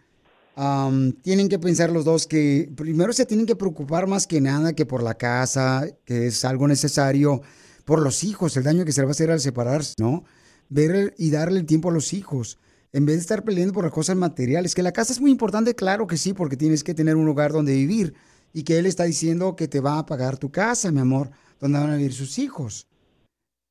[0.54, 4.74] am, tienen que pensar los dos que primero se tienen que preocupar más que nada
[4.74, 7.40] que por la casa, que es algo necesario,
[7.86, 10.24] por los hijos, el daño que se le va a hacer al separarse, ¿no?
[10.68, 12.58] Ver y darle el tiempo a los hijos.
[12.92, 15.74] En vez de estar peleando por las cosas materiales, que la casa es muy importante,
[15.74, 18.12] claro que sí, porque tienes que tener un lugar donde vivir.
[18.52, 21.78] Y que él está diciendo que te va a pagar tu casa, mi amor, donde
[21.78, 22.86] van a vivir sus hijos.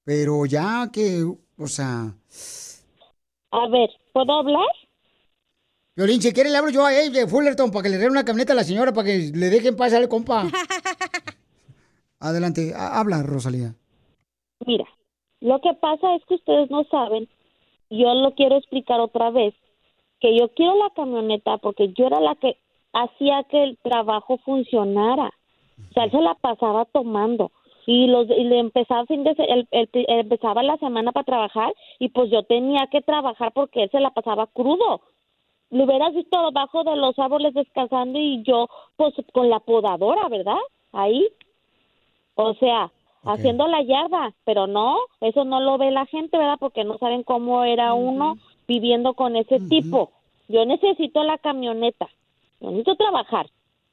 [0.04, 2.16] Pero ya que, o sea,
[3.52, 4.68] A ver, ¿puedo hablar?
[5.96, 8.26] Violín, si quiere le hablo yo a él de Fullerton para que le regale una
[8.26, 10.44] camioneta a la señora para que le dejen pasar al compa.
[12.20, 13.74] Adelante, ha- habla, Rosalía.
[14.66, 14.86] Mira,
[15.40, 17.28] lo que pasa es que ustedes no saben,
[17.90, 19.54] yo lo quiero explicar otra vez,
[20.20, 22.58] que yo quiero la camioneta porque yo era la que
[22.94, 25.32] hacía que el trabajo funcionara.
[25.90, 27.52] O sea, él se la pasaba tomando
[27.88, 31.24] y los y le empezaba fin de se- el- el- el- empezaba la semana para
[31.24, 35.02] trabajar y pues yo tenía que trabajar porque él se la pasaba crudo.
[35.72, 38.68] Lo hubieras visto debajo de los árboles descansando y yo
[38.98, 40.60] pues con la podadora, ¿verdad?
[40.92, 41.28] Ahí.
[42.36, 42.92] O sea,
[43.24, 46.58] haciendo la yarda, pero no, eso no lo ve la gente, ¿verdad?
[46.60, 48.36] Porque no saben cómo era uno
[48.68, 50.12] viviendo con ese tipo.
[50.50, 52.08] Yo necesito la camioneta,
[52.60, 53.48] yo necesito trabajar.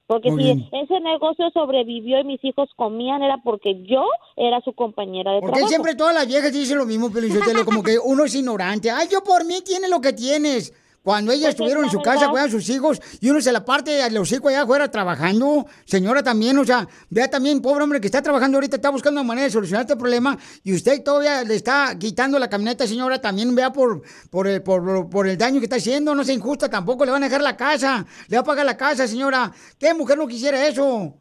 [0.06, 0.68] Porque Muy si bien.
[0.72, 4.04] ese negocio sobrevivió y mis hijos comían era porque yo
[4.36, 5.68] era su compañera de Porque trabajo.
[5.68, 8.90] siempre todas las viejas dicen lo mismo, pero como que uno es ignorante.
[8.90, 10.74] Ay, yo por mí tiene lo que tienes.
[11.04, 14.02] Cuando ellas Pues, estuvieron en su casa a sus hijos y uno se la parte
[14.02, 18.22] al hocico allá afuera trabajando, señora también, o sea, vea también, pobre hombre que está
[18.22, 21.98] trabajando ahorita, está buscando una manera de solucionar este problema y usted todavía le está
[21.98, 24.00] quitando la camioneta, señora, también vea por,
[24.30, 27.22] por, el, por, por el daño que está haciendo, no sea injusta tampoco, le van
[27.22, 29.52] a dejar la casa, le va a pagar la casa, señora.
[29.78, 31.20] ¿Qué mujer no quisiera eso?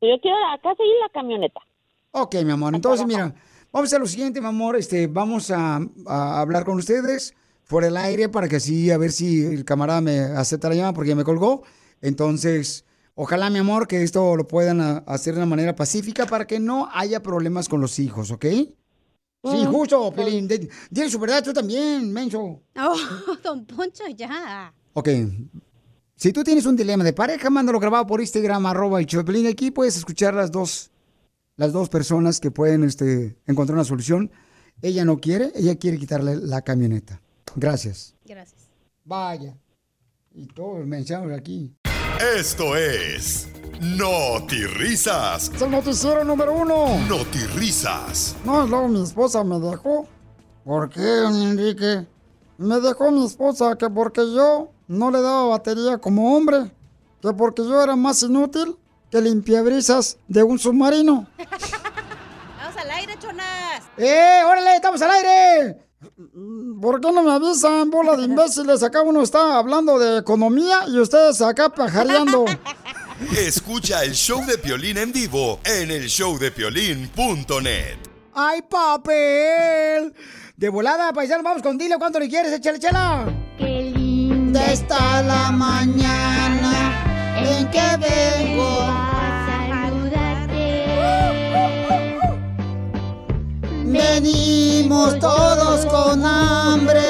[0.00, 1.60] Yo quiero la casa y la camioneta.
[2.12, 2.72] Ok, mi amor.
[2.76, 3.34] Entonces, mira,
[3.72, 4.76] vamos a lo siguiente, mi amor.
[4.76, 7.34] Este, vamos a, a hablar con ustedes
[7.70, 10.92] por el aire para que así, a ver si el camarada me acepta la llamada
[10.92, 11.62] porque ya me colgó.
[12.02, 16.46] Entonces, ojalá, mi amor, que esto lo puedan a- hacer de una manera pacífica para
[16.46, 18.44] que no haya problemas con los hijos, ¿ok?
[18.44, 18.68] Sí,
[19.42, 19.66] Mm.
[19.72, 20.46] justo, Pelín.
[20.48, 22.60] De- Dile su verdad tú también, menso.
[22.76, 22.96] Oh,
[23.44, 24.74] don Poncho, ya.
[24.92, 25.08] Ok.
[26.16, 29.46] Si tú tienes un dilema de pareja, mándalo grabado por Instagram, arroba el Choplin.
[29.46, 30.90] Aquí puedes escuchar las dos,
[31.56, 34.30] las dos personas que pueden este, encontrar una solución.
[34.82, 37.22] Ella no quiere, ella quiere quitarle la camioneta.
[37.56, 38.14] Gracias.
[38.24, 38.70] Gracias.
[39.04, 39.56] Vaya.
[40.32, 41.74] Y todos mensajes aquí.
[42.36, 43.48] Esto es
[44.76, 45.50] Risas.
[45.54, 46.98] Es el noticiero número uno.
[47.54, 48.36] Risas.
[48.44, 50.06] No, luego mi esposa me dejó.
[50.64, 52.06] ¿Por qué, don Enrique?
[52.58, 56.70] Me dejó mi esposa que porque yo no le daba batería como hombre,
[57.22, 58.76] que porque yo era más inútil
[59.10, 61.26] que limpiabrisas de un submarino.
[61.38, 63.82] Vamos al aire, chonas.
[63.96, 65.89] ¡Eh, órale, estamos al aire!
[66.80, 68.82] ¿Por qué no me avisan, bola de imbéciles?
[68.82, 72.46] Acá uno está hablando de economía y ustedes acá pajareando.
[73.36, 77.98] Escucha el show de Piolín en vivo en el showdepiolín.net.
[78.32, 80.14] ¡Ay, papel!
[80.56, 83.26] De volada, paisano, vamos con dile cuánto le quieres, échale, chela.
[83.58, 89.19] Qué linda está la mañana en que vengo
[93.92, 97.00] Venimos todos con hambre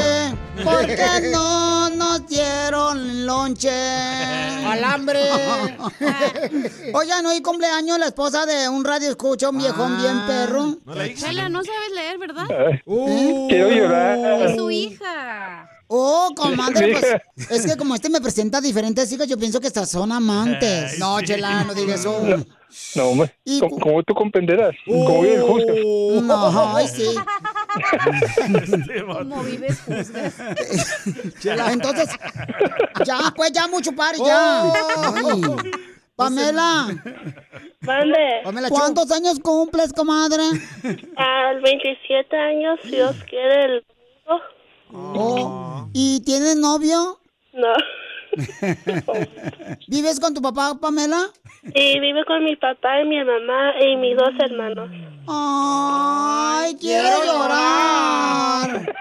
[0.65, 0.97] porque
[1.33, 3.71] no nos dieron lonche.
[3.71, 5.21] Al hambre.
[6.95, 10.79] Oigan, hoy cumpleaños la esposa de un radio escucha, un viejón bien perro.
[11.17, 12.47] Chela, no sabes leer, ¿verdad?
[12.87, 14.49] Uh, quiero llorar.
[14.49, 15.69] Es su hija.
[15.87, 16.93] Oh, comadre,
[17.37, 20.99] pues es que como este me presenta diferentes hijas, yo pienso que estas son amantes.
[20.99, 22.47] No, Chela, no digas eso.
[22.95, 25.77] No, hombre, como, como tú comprenderás, como bien juzgas.
[26.23, 27.15] No, ay, sí.
[29.07, 30.35] Como vives, juzgas.
[31.39, 32.09] Chela, entonces,
[33.05, 34.65] ya, pues ya mucho par, ya.
[34.65, 35.43] Ay.
[36.17, 36.89] Pamela.
[37.81, 38.41] Mande.
[38.43, 40.43] Pamela, ¿cuántos años cumples, comadre?
[41.17, 43.85] Al 27 años, si Dios quiere, el
[44.93, 47.21] Oh, ¿Y tienes novio?
[47.53, 47.73] No.
[49.89, 51.31] ¿Vives con tu papá, Pamela?
[51.75, 54.91] Y vive con mi papá y mi mamá y mis dos hermanos.
[55.27, 58.95] Ay, quiero llorar.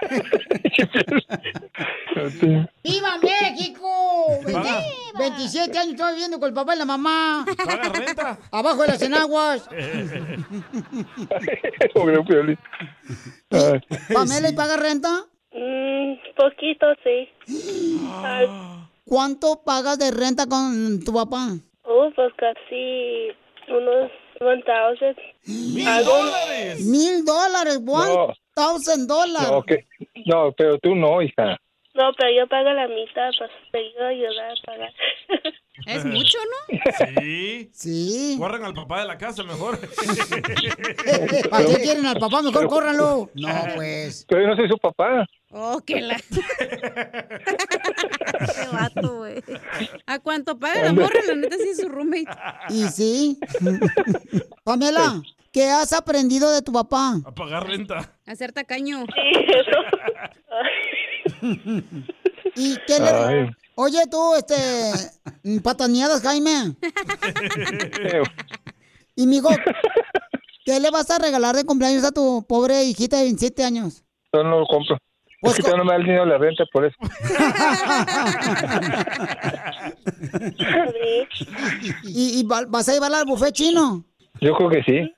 [2.84, 3.88] ¡Viva México!
[4.44, 4.68] 20
[5.18, 7.44] 27 años estoy viviendo con el papá y la mamá.
[7.56, 8.38] ¿Paga renta?
[8.50, 9.68] Abajo de las enaguas.
[14.12, 15.26] ¿Pamela y paga renta?
[15.52, 17.28] Mm, poquito, sí.
[18.22, 18.46] Ay,
[19.10, 21.48] ¿Cuánto pagas de renta con tu papá?
[21.84, 23.30] uh, pues casi
[23.68, 24.08] unos
[25.46, 25.88] 1000.
[25.88, 26.12] Algo.
[26.86, 28.32] Mil dólares, one No.
[28.54, 29.50] thousand dólares.
[29.50, 29.84] No, que-
[30.26, 31.58] no, pero tú no, hija.
[31.92, 34.92] No, pero yo pago la mitad, pues te a ayudar a pagar.
[35.86, 36.78] Es mucho, ¿no?
[37.20, 37.70] Sí.
[37.72, 38.36] Sí.
[38.38, 39.78] Corran al papá de la casa mejor.
[41.50, 42.42] ¿Para qué quieren al papá?
[42.42, 43.30] Mejor córranlo.
[43.34, 44.26] No, pues.
[44.28, 45.26] Pero yo no soy su papá.
[45.52, 46.16] Oh, que la.
[46.30, 46.42] Qué
[48.72, 49.42] vato, güey.
[50.06, 51.18] ¿A cuánto paga la morra?
[51.26, 52.28] La neta sí es su roommate.
[52.68, 53.38] ¿Y sí?
[54.62, 57.14] Pamela, ¿qué has aprendido de tu papá?
[57.24, 58.12] A pagar renta.
[58.26, 59.06] A ser tacaño.
[62.56, 63.08] ¿Y qué le...
[63.10, 63.50] Ay.
[63.76, 64.56] Oye, tú, este...
[65.62, 66.74] Pataneadas, Jaime.
[69.16, 69.48] Y, mijo,
[70.64, 74.02] ¿qué le vas a regalar de cumpleaños a tu pobre hijita de 27 años?
[74.32, 74.96] Yo no lo compro.
[75.42, 76.96] Pues es que no me da el dinero de la renta, por eso.
[82.04, 84.04] ¿Y, y va- vas a llevarla al buffet chino?
[84.40, 85.12] Yo creo que sí.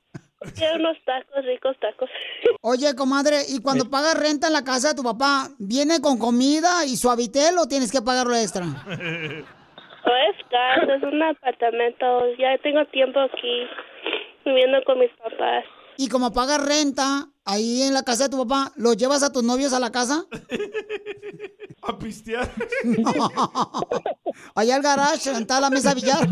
[0.57, 2.11] Quiero unos tacos, ricos tacos.
[2.61, 6.85] Oye, comadre, ¿y cuando pagas renta en la casa de tu papá, viene con comida
[6.85, 8.65] y suavitel o tienes que pagarlo extra?
[10.05, 12.35] No es casa, es un apartamento.
[12.37, 13.69] Ya tengo tiempo aquí
[14.45, 15.65] viviendo con mis papás.
[15.97, 19.45] Y como pagas renta ahí en la casa de tu papá, ¿los llevas a tus
[19.45, 20.25] novios a la casa?
[21.85, 22.49] A pistear.
[24.55, 26.29] Allá al garage, está la mesa billar.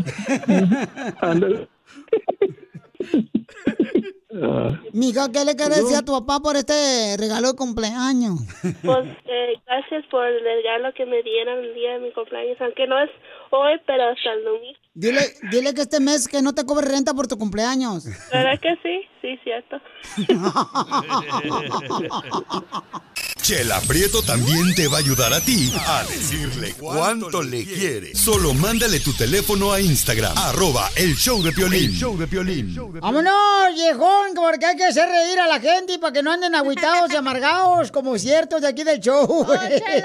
[4.93, 8.39] Mija, ¿qué le quieres decir a tu papá por este regalo de cumpleaños?
[8.85, 12.87] Pues eh, gracias por el regalo que me dieron el día de mi cumpleaños, aunque
[12.87, 13.09] no es
[13.51, 14.79] hoy, pero hasta el domingo.
[14.93, 18.05] Dile, dile que este mes que no te cobre renta por tu cumpleaños.
[18.31, 19.07] ¿Verdad que sí?
[19.21, 19.77] Sí, cierto.
[23.41, 28.13] Chela Prieto también te va a ayudar a ti a decirle cuánto le quiere.
[28.15, 31.85] Solo mándale tu teléfono a Instagram, arroba el show de Piolín.
[31.85, 32.75] El show de Piolín.
[32.99, 34.35] ¡Vámonos, viejón!
[34.35, 37.15] Porque hay que hacer reír a la gente y para que no anden agüitados y
[37.15, 39.47] amargados como ciertos de aquí del show.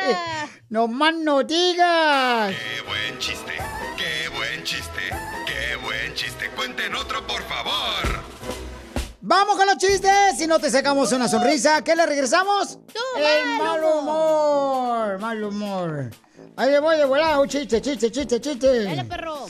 [0.70, 2.54] ¡No más no digas!
[2.54, 3.52] Qué buen chiste,
[3.96, 4.75] qué buen chiste,
[5.46, 6.50] qué buen chiste.
[6.54, 8.22] Cuenten otro, por favor.
[9.20, 10.38] ¡Vamos con los chistes!
[10.38, 12.78] Si no te sacamos una sonrisa, ¿qué le regresamos?
[13.16, 15.18] ¡El mal humor!
[15.18, 16.10] ¡Mal humor!
[16.56, 18.84] Ahí le voy de volada, un chiste, chiste, chiste, chiste.
[18.84, 19.46] Dale, perro.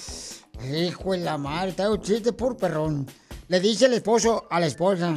[0.64, 3.06] Hijo de la madre, está un chiste por perrón.
[3.48, 5.10] Le dice el esposo a la esposa.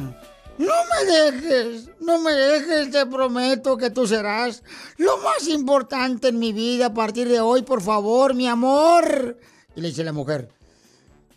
[0.58, 4.62] No me dejes, no me dejes, te prometo que tú serás
[4.98, 9.38] lo más importante en mi vida a partir de hoy, por favor, mi amor.
[9.80, 10.46] Y le dice la mujer,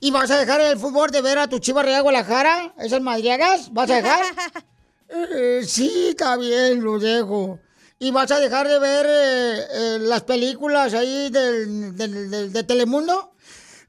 [0.02, 2.74] ¿y vas a dejar el fútbol de ver a tu chiva Real Guadalajara?
[2.78, 3.72] ¿Esas madriagas?
[3.72, 4.20] ¿Vas a dejar?
[5.10, 7.60] "Eh, sí, está bien, lo dejo.
[8.00, 12.64] ¿Y vas a dejar de ver eh, eh, las películas ahí del, del- del- de
[12.66, 13.32] Telemundo?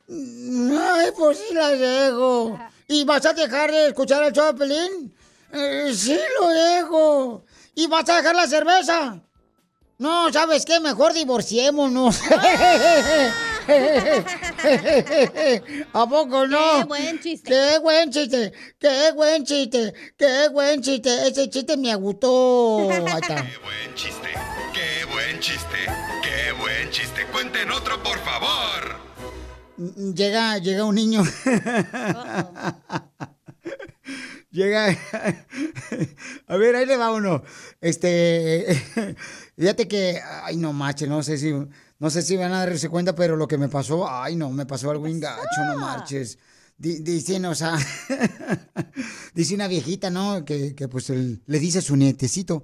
[0.08, 2.56] Ay, pues sí las dejo.
[2.86, 5.12] ¿Y vas a dejar de escuchar el show de Pelín?
[5.52, 7.44] Eh, sí lo dejo.
[7.74, 9.20] ¿Y vas a dejar la cerveza?
[9.98, 10.78] No, ¿sabes qué?
[10.78, 12.20] Mejor divorciémonos.
[15.92, 16.80] ¿A poco no?
[16.80, 17.50] Qué buen chiste.
[17.50, 18.52] Qué buen chiste.
[18.78, 19.94] Qué buen chiste.
[20.16, 21.28] Qué buen chiste.
[21.28, 22.90] Ese chiste me gustó.
[22.90, 23.46] Ahí está.
[23.62, 24.28] Buen chiste,
[24.74, 25.76] qué buen chiste,
[26.22, 27.24] qué buen chiste.
[27.32, 28.96] Cuenten otro, por favor.
[30.14, 31.22] Llega, llega un niño.
[34.50, 34.96] Llega.
[36.46, 37.42] A ver, ahí le va uno.
[37.80, 38.80] Este.
[39.58, 40.20] Fíjate que.
[40.44, 41.52] Ay, no marche, no sé si.
[42.04, 44.06] No sé si van a darse cuenta, pero lo que me pasó.
[44.06, 46.36] Ay, no, me pasó algo engacho, no marches.
[46.76, 47.78] Di- Dicen, o sea.
[49.34, 50.44] dice una viejita, ¿no?
[50.44, 52.62] Que, que pues el- le dice a su nietecito.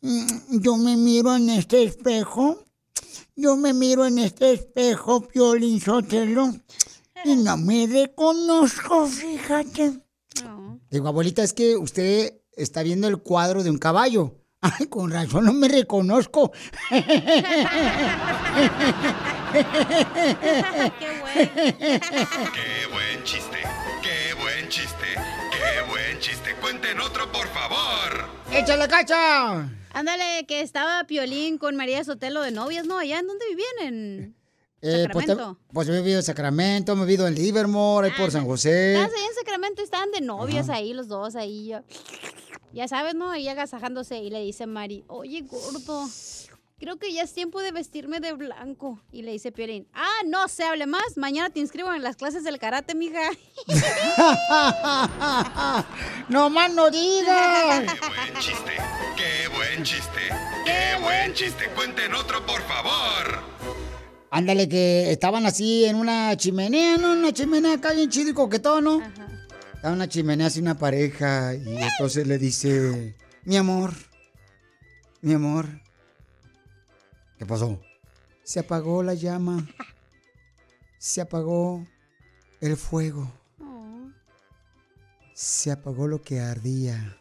[0.00, 2.64] "Mm, Yo me miro en este espejo.
[3.36, 6.52] Yo me miro en este espejo, Piolín Sotelo,
[7.24, 10.00] y no me reconozco, fíjate.
[10.90, 14.37] Digo, abuelita, es que usted está viendo el cuadro de un caballo.
[14.60, 16.50] Ay, con razón no me reconozco.
[21.48, 23.58] Qué buen chiste,
[24.02, 25.06] qué buen chiste,
[25.52, 26.54] qué buen chiste.
[26.60, 28.28] Cuenten otro, por favor.
[28.52, 29.68] ¡Échale cacha!
[29.92, 32.98] Ándale, que estaba Piolín con María Sotelo de novias, ¿no?
[32.98, 33.68] ¿Allá en dónde vivían?
[33.80, 34.36] En
[34.82, 35.26] Eh, pues,
[35.72, 38.94] pues he vivido en Sacramento, me he vivido en Livermore, ahí por San José.
[38.94, 41.68] Estabas allá en Sacramento y estaban de novias ahí, los dos ahí.
[41.68, 41.80] yo-
[42.72, 43.30] Ya sabes, ¿no?
[43.30, 46.06] Ahí agasajándose y le dice Mari, oye, gordo,
[46.78, 49.00] creo que ya es tiempo de vestirme de blanco.
[49.10, 52.44] Y le dice Piolín, ah, no se hable más, mañana te inscribo en las clases
[52.44, 53.30] del karate, mija.
[56.28, 57.84] ¡No más no digas!
[57.84, 58.72] Buen chiste,
[59.16, 60.20] qué buen chiste,
[60.64, 61.70] qué buen chiste.
[61.74, 63.42] Cuenten otro, por favor.
[64.30, 67.12] Ándale, que estaban así en una chimenea, ¿no?
[67.12, 69.02] Una chimenea acá bien chido y coquetón, ¿no?
[69.78, 73.14] Estaba una chimenea así una pareja y entonces le dice,
[73.44, 73.94] mi amor,
[75.22, 75.68] mi amor,
[77.38, 77.80] ¿Qué pasó?
[78.42, 79.64] Se apagó la llama.
[80.98, 81.86] Se apagó
[82.60, 83.32] el fuego.
[85.32, 87.16] Se apagó lo que ardía.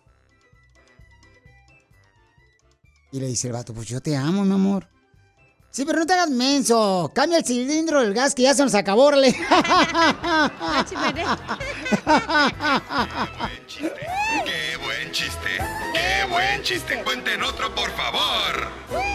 [3.12, 4.90] Y le dice el vato, pues yo te amo, mi amor.
[5.70, 7.12] Sí, pero no te hagas menso.
[7.14, 9.32] Cambia el cilindro del gas que ya se nos acabó, órale.
[13.78, 15.50] ¡Qué buen chiste!
[15.94, 17.02] ¡Qué buen chiste!
[17.04, 18.68] ¡Cuenten otro, por favor!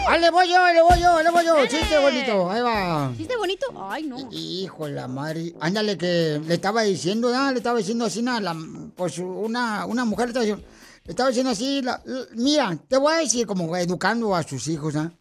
[0.07, 1.65] ¡Ahí le voy yo, le voy yo, le voy yo!
[1.67, 3.11] Chiste bonito, ahí va.
[3.17, 3.65] ¿Chiste bonito?
[3.89, 4.17] Ay, no.
[4.31, 5.53] Hijo la madre.
[5.59, 7.51] Ándale, que le estaba diciendo, ¿no?
[7.51, 8.55] le estaba diciendo así, la,
[8.95, 10.65] pues una, una mujer le estaba diciendo,
[11.03, 14.67] le estaba diciendo así, la- la- mira, te voy a decir como educando a sus
[14.67, 15.11] hijos, ¿ah?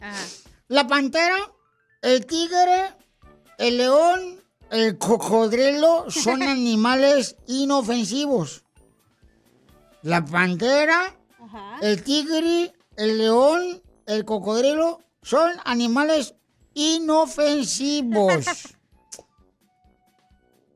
[0.72, 1.36] La pantera,
[2.00, 2.96] el tigre,
[3.58, 8.64] el león, el cocodrilo son animales inofensivos.
[10.00, 11.14] La pantera,
[11.82, 16.36] el tigre, el león, el cocodrilo son animales
[16.72, 18.46] inofensivos.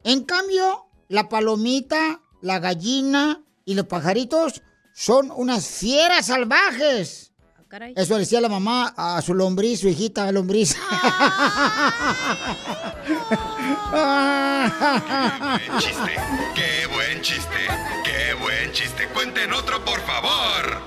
[0.05, 4.62] En cambio, la palomita, la gallina y los pajaritos
[4.94, 7.26] son unas fieras salvajes.
[7.68, 7.92] Caray.
[7.96, 10.76] Eso le decía la mamá a su lombriz, su hijita lombriz.
[13.90, 16.16] ¡Buen chiste!
[16.54, 17.56] ¡Qué buen chiste!
[18.04, 19.08] ¡Qué buen chiste!
[19.14, 20.80] ¡Cuenten otro, por favor!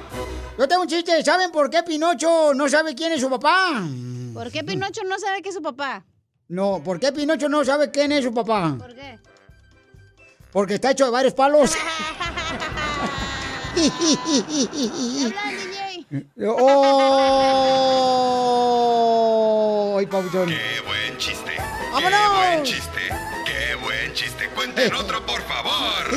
[0.57, 1.23] Yo tengo un chiste.
[1.23, 3.81] ¿Saben por qué Pinocho no sabe quién es su papá?
[4.33, 6.03] ¿Por qué Pinocho no sabe que es su papá?
[6.49, 8.75] No, ¿por qué Pinocho no sabe quién es su papá?
[8.77, 9.19] ¿Por qué?
[10.51, 11.71] Porque está hecho de varios palos.
[19.51, 19.97] ¡Oh!
[19.99, 20.49] ¡Ay, papuchón!
[20.49, 21.57] ¡Qué buen chiste!
[21.91, 22.19] ¡Vámonos!
[22.19, 22.99] ¡Qué buen chiste!
[23.45, 24.49] ¡Qué buen chiste!
[24.55, 26.07] ¡Cuenten otro, por favor!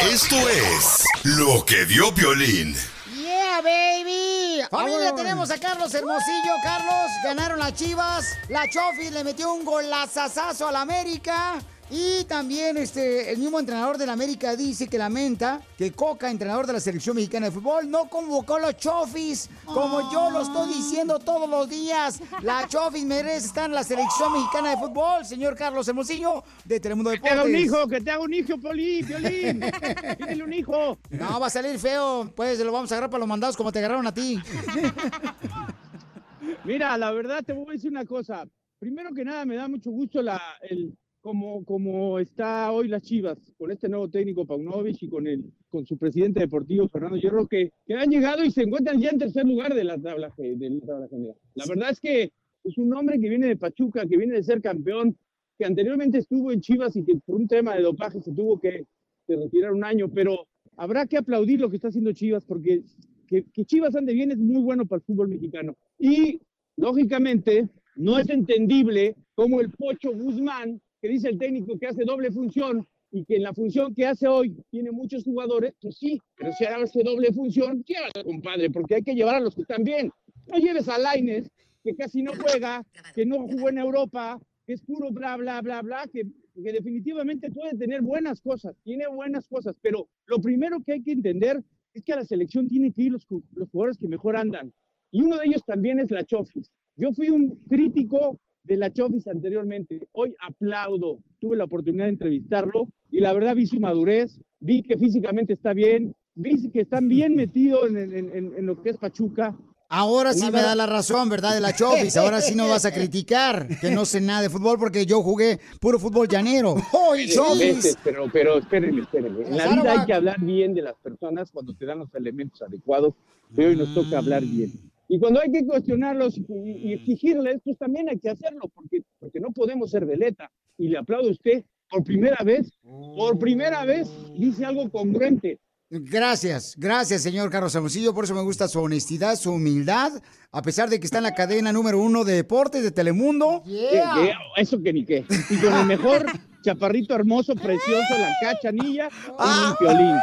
[0.00, 2.76] Esto es lo que vio Piolín.
[3.14, 4.62] ¡Yeah, baby!
[4.70, 5.14] Familia, Vámonos.
[5.16, 6.54] tenemos a Carlos Hermosillo.
[6.62, 8.26] Carlos, ganaron las Chivas.
[8.48, 11.54] La Chofi le metió un golazazazo a la América.
[11.88, 16.66] Y también este, el mismo entrenador de la América dice que lamenta que Coca, entrenador
[16.66, 20.74] de la selección mexicana de fútbol, no convocó a los Chofis, como yo lo estoy
[20.74, 22.20] diciendo todos los días.
[22.42, 27.12] La Chofis merece estar en la selección mexicana de fútbol, señor Carlos Hermosillo, de Telemundo
[27.12, 27.66] Que te haga un Deportes.
[27.66, 29.60] hijo, que te haga un hijo, Piolín, Piolín.
[30.18, 30.98] Pídele un hijo.
[31.10, 32.32] No, va a salir feo.
[32.34, 34.40] Pues lo vamos a agarrar para los mandados como te agarraron a ti.
[36.64, 38.44] Mira, la verdad te voy a decir una cosa.
[38.80, 40.92] Primero que nada, me da mucho gusto la, el,
[41.26, 45.84] como, como está hoy las Chivas, con este nuevo técnico Paunovic y con, el, con
[45.84, 49.44] su presidente deportivo Fernando Hierro, que, que han llegado y se encuentran ya en tercer
[49.44, 51.34] lugar de la tabla, de la tabla general.
[51.56, 52.30] La verdad es que
[52.62, 55.18] es un hombre que viene de Pachuca, que viene de ser campeón,
[55.58, 58.86] que anteriormente estuvo en Chivas y que por un tema de dopaje se tuvo que,
[59.26, 60.46] que retirar un año, pero
[60.76, 62.82] habrá que aplaudir lo que está haciendo Chivas porque
[63.26, 65.74] que, que Chivas ande bien es muy bueno para el fútbol mexicano.
[65.98, 66.40] Y
[66.76, 72.30] lógicamente no es entendible cómo el Pocho Guzmán, que dice el técnico que hace doble
[72.30, 76.52] función y que en la función que hace hoy tiene muchos jugadores, pues sí, pero
[76.52, 80.10] si hace doble función, llévalo, compadre, porque hay que llevar a los que están bien.
[80.48, 81.50] No lleves a Laines,
[81.82, 82.84] que casi no juega,
[83.14, 86.24] que no jugó en Europa, que es puro bla, bla, bla, bla, que,
[86.54, 91.12] que definitivamente puede tener buenas cosas, tiene buenas cosas, pero lo primero que hay que
[91.12, 91.62] entender
[91.94, 94.72] es que a la selección tienen que ir los, los jugadores que mejor andan.
[95.10, 96.70] Y uno de ellos también es la Chofis.
[96.96, 100.08] Yo fui un crítico de la Chofis anteriormente.
[100.12, 101.18] Hoy aplaudo.
[101.40, 105.72] Tuve la oportunidad de entrevistarlo y la verdad vi su madurez, vi que físicamente está
[105.72, 109.56] bien, vi que están bien metidos en, en- en- en lo que es Pachuca.
[109.88, 111.54] Ahora sí me da la razón, ¿verdad?
[111.54, 112.16] De la Chofis.
[112.16, 115.60] Ahora sí no vas a criticar que no sé nada de fútbol porque yo jugué
[115.80, 116.74] puro fútbol llanero.
[116.92, 117.98] ¡Hoy, Veces, Chofis!
[118.02, 119.46] pero, pero espérenme, espérenme.
[119.46, 122.60] En la vida hay que hablar bien de las personas cuando te dan los elementos
[122.62, 123.14] adecuados,
[123.54, 124.72] pero hoy nos toca hablar bien.
[125.08, 129.52] Y cuando hay que cuestionarlos y, exigirles, pues también hay que hacerlo, porque, porque no
[129.52, 130.50] podemos ser veleta.
[130.78, 135.58] Y le aplaudo a usted, por primera vez, por primera vez, dice algo congruente.
[135.88, 138.12] Gracias, gracias, señor Carlos Hermosillo.
[138.12, 140.10] Por eso me gusta su honestidad, su humildad.
[140.50, 143.62] A pesar de que está en la cadena número uno de deportes de Telemundo.
[143.64, 145.24] Que- que- eso que ni qué.
[145.48, 146.26] Y con el mejor
[146.62, 150.16] chaparrito hermoso, precioso, la cachanilla y un violín.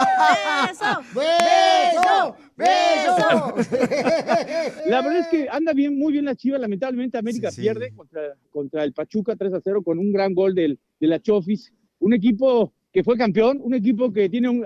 [1.15, 2.35] ¡Beso!
[2.57, 3.55] ¡Beso!
[4.87, 6.59] La verdad es que anda bien, muy bien la Chivas.
[6.59, 10.77] Lamentablemente América pierde contra, contra el Pachuca 3 a 0 con un gran gol del,
[10.99, 11.71] de la Chofis.
[11.99, 14.63] Un equipo que fue campeón, un equipo que tiene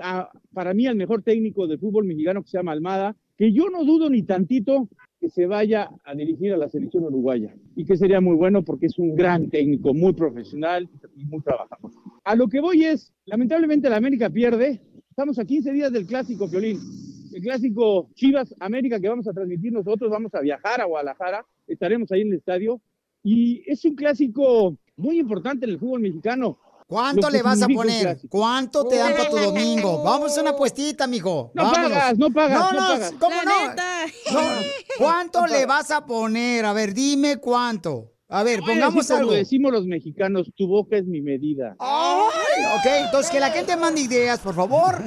[0.52, 3.84] para mí al mejor técnico del fútbol mexicano que se llama Almada, que yo no
[3.84, 4.88] dudo ni tantito
[5.20, 8.86] que se vaya a dirigir a la selección uruguaya y que sería muy bueno porque
[8.86, 11.90] es un gran técnico, muy profesional y muy trabajador.
[12.22, 16.48] A lo que voy es, lamentablemente la América pierde, estamos a 15 días del clásico,
[16.48, 16.78] Violín
[17.32, 22.10] el clásico Chivas América que vamos a transmitir nosotros, vamos a viajar a Guadalajara estaremos
[22.10, 22.80] ahí en el estadio.
[23.22, 26.58] Y es un clásico muy importante en el fútbol mexicano.
[26.88, 28.18] ¿Cuánto le vas a poner?
[28.30, 30.02] ¿Cuánto te dan para tu domingo?
[30.02, 31.52] Vamos a una apuestita, mijo.
[31.54, 31.90] No Vámonos.
[31.90, 33.12] pagas, no pagas, No, no no, pagas.
[33.20, 33.66] ¿cómo no?
[34.32, 34.48] No,
[34.98, 36.64] ¿Cuánto le vas a poner?
[36.64, 38.12] A ver, dime cuánto.
[38.30, 39.32] A ver, pongamos decir como algo.
[39.32, 41.76] decimos los mexicanos, tu boca es mi medida.
[41.78, 44.98] Ay, ok, entonces que la gente mande ideas, por favor.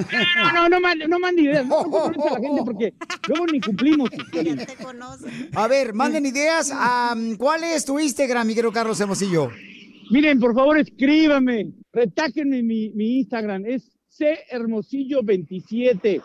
[0.43, 1.65] No, no, no mande, no mande ideas.
[1.65, 2.93] No comprometas a la gente porque
[3.27, 4.09] luego ni cumplimos.
[5.55, 6.71] A ver, manden ideas.
[6.71, 9.49] Am, ¿Cuál es tu Instagram, mi querido Carlos Hermosillo?
[10.11, 11.71] Miren, por favor, escríbame.
[11.93, 13.65] Retáquenme mi, mi Instagram.
[13.65, 13.91] Es
[14.51, 16.21] Hermosillo27.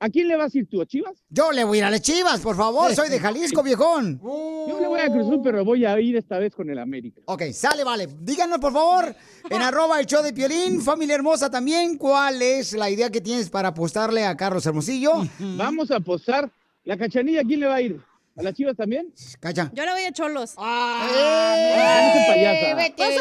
[0.00, 0.82] ¿A quién le vas a ir tú?
[0.82, 1.24] ¿A Chivas?
[1.30, 2.94] Yo le voy a ir a las Chivas, por favor.
[2.94, 4.20] Soy de Jalisco, viejón.
[4.22, 7.22] Yo le voy a Cruz Azul, pero voy a ir esta vez con el América.
[7.24, 8.08] Ok, sale, vale.
[8.20, 9.16] Díganos, por favor,
[9.48, 13.48] en arroba el show de Piolín, familia hermosa también, ¿cuál es la idea que tienes
[13.48, 15.12] para apostarle a Carlos Hermosillo?
[15.38, 16.52] Vamos a apostar.
[16.84, 17.98] ¿La cachanilla a quién le va a ir?
[18.36, 19.12] ¿A las Chivas también?
[19.38, 19.70] Cacha.
[19.74, 20.54] Yo le voy a Cholos.
[20.56, 20.64] No
[21.08, 22.74] seas payasa.
[22.96, 23.14] Pues,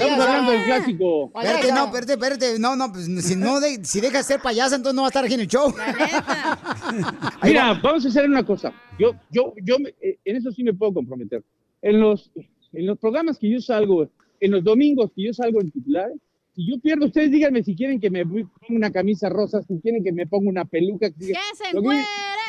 [0.00, 1.32] Estamos hablando del clásico.
[1.34, 2.58] Espérate, no, espérate, espérate.
[2.60, 5.10] No, no, pues si no de- si dejas de ser payasa, entonces no va a
[5.10, 5.74] estar aquí en el show.
[7.42, 8.72] Mira, vamos a hacer una cosa.
[8.98, 11.42] Yo, yo, yo, me- eh, en eso sí me puedo comprometer.
[11.82, 12.30] En los,
[12.72, 14.08] en los programas que yo salgo,
[14.40, 16.16] en los domingos que yo salgo en titulares,
[16.54, 20.02] si yo pierdo, ustedes díganme si quieren que me ponga una camisa rosa, si quieren
[20.04, 21.10] que me ponga una peluca.
[21.10, 21.34] Que se
[21.76, 22.02] encuere!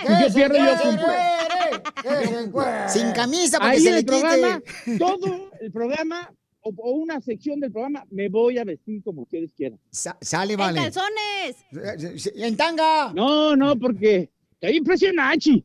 [0.05, 2.63] Si yo pierdo, yo cumplo.
[2.87, 4.19] Sin camisa para que Ahí se en le el quite.
[4.21, 4.61] programa,
[4.99, 6.31] todo el programa
[6.61, 9.79] o, o una sección del programa, me voy a vestir como ustedes quieran.
[9.91, 10.79] Sa- sale, ¡En vale.
[10.81, 12.35] calzones!
[12.35, 13.11] En tanga.
[13.13, 14.29] No, no, porque
[14.59, 15.63] estoy impresionante.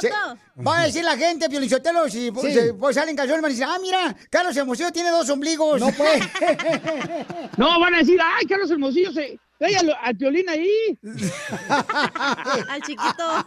[0.00, 0.08] Sí.
[0.66, 2.52] Va a decir la gente, Piolichotelo, si pues, Sí.
[2.60, 5.80] se- pues, salen calzones, van a decir, ah, mira, Carlos Hermosillo tiene dos ombligos.
[5.80, 6.18] No puede.
[7.56, 10.98] No, van a decir, ay, Carlos Hermosillo, se, trae al, al violín ahí.
[12.68, 13.46] Al chiquito.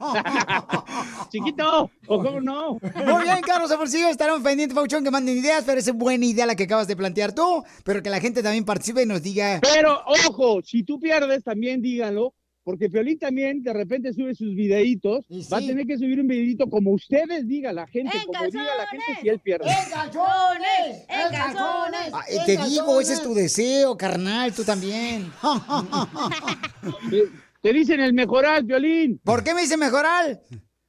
[1.30, 2.78] Chiquito, o cómo no.
[2.80, 6.54] Muy bien, Carlos Hermosillo, estaremos pendientes, Pauchón, que manden ideas, pero es buena idea la
[6.56, 9.60] que acabas de plantear tú, pero que la gente también participe y nos diga...
[9.62, 12.34] Pero, ojo, si tú pierdes, también díganlo,
[12.64, 15.24] porque Piolín también de repente sube sus videitos.
[15.52, 18.86] Va a tener que subir un videito como ustedes digan, la gente, como diga la
[18.86, 19.66] gente si él pierde.
[19.90, 21.06] calzones!
[21.08, 22.10] ¡En calzones!
[22.12, 25.30] Ah, eh, te digo, ese es tu deseo, carnal, tú también.
[27.10, 27.24] Te,
[27.62, 29.20] te dicen el mejoral, Piolín.
[29.22, 30.40] ¿Por qué me dice mejoral?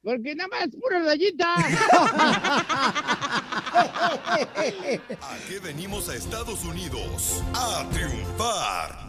[0.02, 1.54] Porque nada más pura rayita.
[3.74, 7.42] ¿A qué venimos a Estados Unidos?
[7.54, 9.08] A triunfar.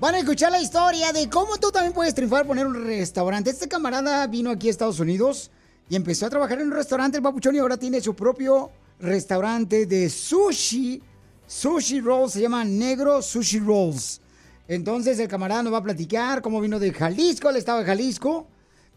[0.00, 3.50] Van a escuchar la historia de cómo tú también puedes triunfar poner un restaurante.
[3.50, 5.50] Este camarada vino aquí a Estados Unidos
[5.88, 8.70] y empezó a trabajar en un restaurante, el papuchón, y ahora tiene su propio
[9.00, 11.02] restaurante de sushi.
[11.46, 14.20] Sushi Rolls, se llama Negro Sushi Rolls.
[14.66, 18.46] Entonces el camarada nos va a platicar cómo vino de Jalisco, el estado de Jalisco.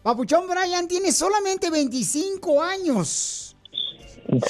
[0.02, 3.54] Papuchón Brian tiene solamente 25 años.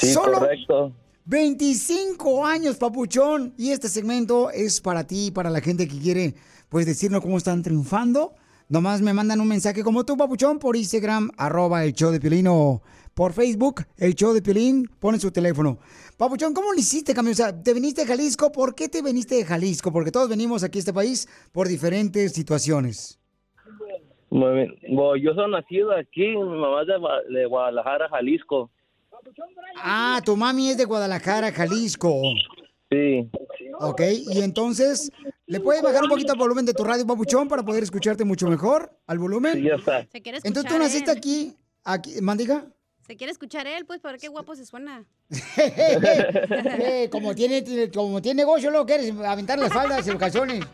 [0.00, 0.92] Sí, Solo- correcto.
[1.28, 3.52] 25 años, papuchón.
[3.58, 6.34] Y este segmento es para ti, para la gente que quiere,
[6.70, 8.32] pues, decirnos cómo están triunfando.
[8.70, 12.46] Nomás me mandan un mensaje como tú, papuchón, por Instagram, arroba el show de Piolín,
[12.48, 12.80] o
[13.12, 15.78] por Facebook, el show de Piolín, ponen su teléfono.
[16.16, 17.32] Papuchón, ¿cómo lo hiciste, cambio?
[17.32, 19.92] O sea, te viniste de Jalisco, ¿por qué te viniste de Jalisco?
[19.92, 23.18] Porque todos venimos aquí a este país por diferentes situaciones.
[24.30, 24.74] Muy bien.
[24.94, 28.70] Bueno, yo soy nacido aquí, mi mamá es de, Gua- de Guadalajara, Jalisco.
[29.76, 32.20] Ah, tu mami es de Guadalajara, Jalisco.
[32.90, 33.28] Sí.
[33.80, 34.00] Ok,
[34.32, 35.10] y entonces,
[35.46, 38.48] ¿le puedes bajar un poquito el volumen de tu radio, papuchón, para poder escucharte mucho
[38.48, 39.54] mejor al volumen?
[39.54, 40.06] Sí, ya está.
[40.10, 41.18] Se quiere Entonces tú escuchar naciste él.
[41.18, 42.66] aquí, aquí, mandiga.
[43.06, 45.04] Se quiere escuchar él, pues, para ver qué guapo se suena.
[45.56, 50.64] Eh, como tiene, tiene- como tiene negocio, luego quieres aventar las faldas y los calzones.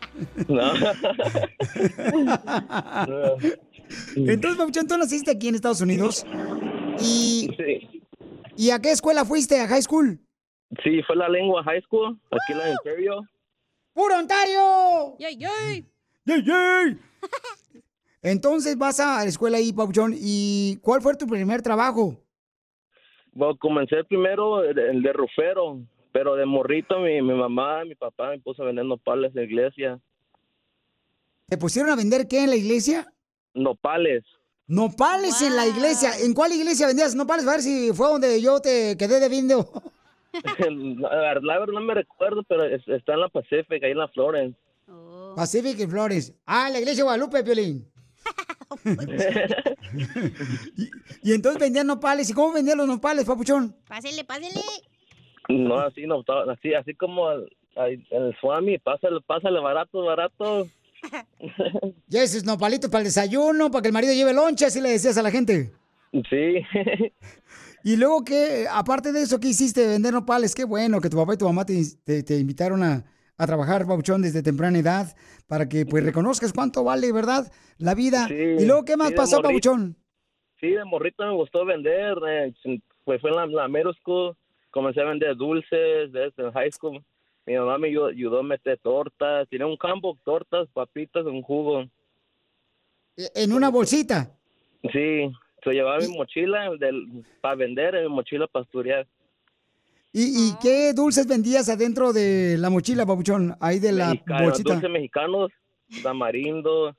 [0.47, 0.73] No.
[4.15, 6.25] Entonces, papuchón, tú naciste aquí en Estados Unidos.
[6.99, 8.01] Y, Sí.
[8.57, 9.59] ¿Y a qué escuela fuiste?
[9.59, 10.19] ¿A high school?
[10.83, 13.21] Sí, fue la lengua high school, aquí en la Imperio.
[13.93, 15.15] ¡Puro Ontario!
[15.19, 15.85] ¡Yay, yay!
[16.25, 16.99] ¡Yay, yay!
[18.21, 22.17] Entonces vas a la escuela ahí, Papuchón, ¿y cuál fue tu primer trabajo?
[23.33, 25.79] Bueno, comencé primero el el de rufero,
[26.11, 29.43] pero de morrito mi, mi mamá, mi papá me puso a vender nopales en la
[29.43, 29.99] iglesia.
[31.47, 33.05] ¿Te pusieron a vender qué en la iglesia?
[33.53, 34.23] Nopales.
[34.67, 36.11] Nopales en la iglesia.
[36.19, 37.47] ¿En cuál iglesia vendías nopales?
[37.47, 39.71] A ver si fue donde yo te quedé debiendo.
[40.59, 43.97] la verdad la verdad no me recuerdo, pero es- está en la Pacific, ahí en
[43.99, 44.57] la Florence.
[45.35, 46.33] Pacific y Flores.
[46.45, 47.87] Ah, la iglesia de Guadalupe, Piolín.
[50.77, 52.29] y, y entonces vendían nopales.
[52.29, 53.75] ¿Y cómo vendían los nopales, papuchón?
[53.87, 54.61] Pásele, pásele.
[55.49, 60.67] No, así no, estaba- así, así como el, ahí, el Swami, pásale, pásale barato, barato.
[62.07, 65.17] Ya esos nopalitos para el desayuno, para que el marido lleve lonche, así le decías
[65.17, 65.71] a la gente.
[66.29, 66.61] Sí.
[67.87, 68.65] Y luego, ¿qué?
[68.67, 69.85] Aparte de eso, ¿qué hiciste?
[69.87, 70.55] Vender nopales.
[70.55, 73.05] Qué bueno que tu papá y tu mamá te, te- te invitaron a,
[73.37, 75.15] a trabajar, Pabuchón, desde temprana edad,
[75.45, 77.45] para que pues reconozcas cuánto vale, ¿verdad?
[77.77, 78.27] La vida.
[78.27, 79.39] Sí, y luego, ¿qué más sí, pasó.
[79.39, 79.95] Pabuchón?
[80.59, 82.17] Sí, de morrito me gustó vender.
[82.27, 82.55] eh,
[83.03, 84.35] pues fue en la, la middle school.
[84.71, 87.05] Comencé a vender dulces desde el high school.
[87.45, 89.47] Mi mamá me ayudó, ayudó a meter tortas.
[89.49, 91.85] Tenía un campo, tortas, papitas, un jugo.
[93.15, 94.31] En una bolsita.
[94.91, 95.31] Sí,
[95.63, 96.69] se llevaba mi mochila
[97.41, 99.07] para vender, mi mochila para estudiar.
[100.11, 103.55] ¿Y, y qué dulces vendías adentro de la mochila, Pabuchón?
[103.59, 104.73] Ahí de la Mexica- bolsita.
[104.73, 105.51] Dulces mexicanos,
[106.03, 106.95] tamarindo,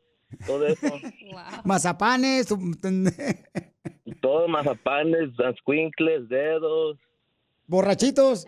[0.47, 0.86] todo eso.
[1.64, 2.47] Mazapanes.
[4.20, 6.98] todo, mazapanes, squinkles, dedos.
[7.66, 8.47] Borrachitos.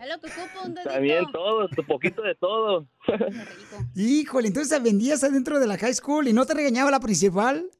[0.83, 2.87] También todo, un poquito de todo.
[3.95, 7.69] Híjole, entonces vendías adentro de la high school y no te regañaba la principal.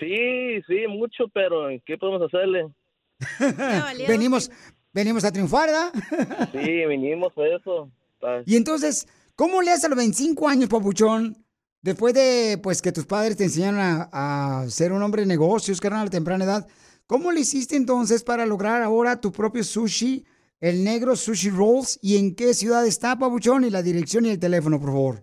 [0.00, 2.66] Sí, sí, mucho, pero ¿qué podemos hacerle?
[4.08, 4.50] venimos,
[4.90, 5.92] venimos a triunfar, ¿verdad?
[6.52, 7.90] Sí, vinimos por eso.
[8.46, 11.44] Y entonces, ¿cómo le haces a los 25 años, papuchón?
[11.82, 14.08] Después de pues que tus padres te enseñaron a,
[14.62, 16.66] a ser un hombre de negocios, carnal, a temprana edad,
[17.06, 20.24] ¿cómo le hiciste entonces para lograr ahora tu propio sushi,
[20.60, 21.98] el negro sushi rolls?
[22.02, 23.64] ¿Y en qué ciudad está, papuchón?
[23.64, 25.22] Y la dirección y el teléfono, por favor.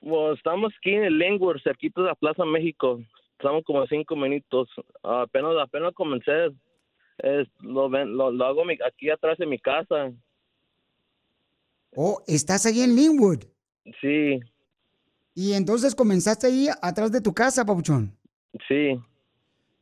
[0.00, 3.00] Bueno, estamos aquí en el Lengwood, cerquita de la Plaza México.
[3.32, 4.68] Estamos como cinco minutos.
[5.02, 6.46] apenas, apenas comencé.
[7.18, 10.12] Es, lo, ven- lo, lo hago mi- aquí atrás de mi casa.
[11.96, 13.44] Oh, estás ahí en Linwood.
[14.00, 14.38] Sí,
[15.34, 18.16] Y entonces comenzaste ahí atrás de tu casa, papuchón.
[18.68, 18.98] sí.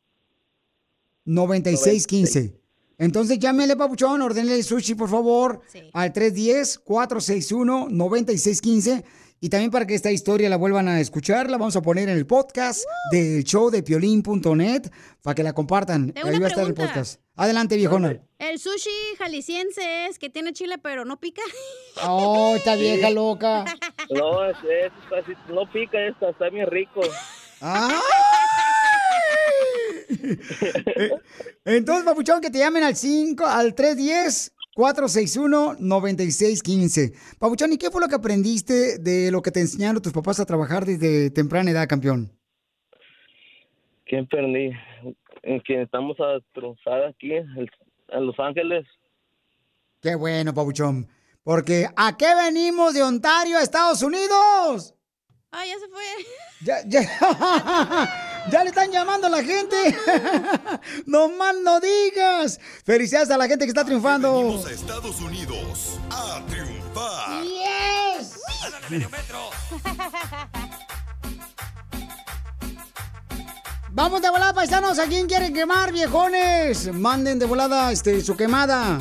[1.25, 2.61] 9615.
[2.97, 5.59] Entonces llámele, papuchón, ordenle el sushi, por favor,
[5.91, 9.03] al 310-461-9615.
[9.41, 12.17] Y también para que esta historia la vuelvan a escuchar, la vamos a poner en
[12.17, 14.89] el podcast del show de piolín.net
[15.21, 16.11] para que la compartan.
[16.13, 16.93] Tengo Ahí una va a estar el pregunta.
[16.93, 17.21] podcast.
[17.35, 18.17] Adelante, viejona.
[18.39, 18.89] El sushi
[19.19, 21.41] jalisciense es que tiene chile pero no pica.
[22.07, 23.65] Oh, esta vieja loca.
[24.09, 24.55] No, es,
[25.49, 27.01] no pica esta, está bien rico.
[27.59, 27.93] ¡Ay!
[31.65, 33.73] Entonces, papuchón, que te llamen al 5, al
[34.75, 37.37] 310-461-9615.
[37.39, 40.45] Papuchón, ¿y qué fue lo que aprendiste de lo que te enseñaron tus papás a
[40.45, 42.31] trabajar desde temprana edad, campeón?
[44.05, 44.71] ¿Quién perdí?
[45.43, 47.69] En que estamos a trozar aquí, en
[48.25, 48.85] Los Ángeles.
[50.01, 51.07] Qué bueno, papuchón.
[51.43, 54.93] Porque ¿a qué venimos de Ontario a Estados Unidos?
[55.51, 56.03] Ah, ya se fue.
[56.61, 57.01] Ya, ya,
[58.51, 59.75] ya le están llamando a la gente.
[61.05, 62.59] No más no digas.
[62.83, 64.37] Felicidades a la gente que está triunfando.
[64.37, 67.43] Venimos a Estados Unidos a triunfar.
[67.43, 68.39] ¡Yes!
[73.95, 74.99] Vamos de volada, paisanos.
[74.99, 76.93] ¿A quién quieren quemar, viejones?
[76.93, 78.97] Manden de volada este, su quemada.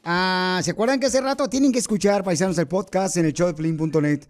[0.04, 4.26] Ah, ¿Se acuerdan que hace rato tienen que escuchar, paisanos, el podcast en el showdeplin.net?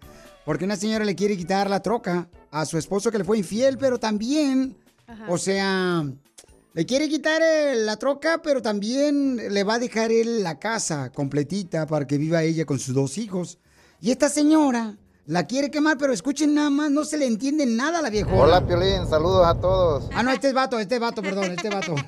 [0.46, 3.76] Porque una señora le quiere quitar la troca a su esposo que le fue infiel,
[3.76, 4.74] pero también,
[5.28, 6.04] o sea,
[6.74, 11.10] le quiere quitar eh, la troca, pero también le va a dejar él la casa
[11.12, 13.58] completita para que viva ella con sus dos hijos.
[14.00, 14.96] Y esta señora
[15.26, 18.42] la quiere quemar, pero escuchen nada más, no se le entiende nada a la viejona.
[18.42, 20.08] Hola, Piolín, saludos a todos.
[20.12, 21.94] Ah, no, este es vato, este es vato, perdón, este vato.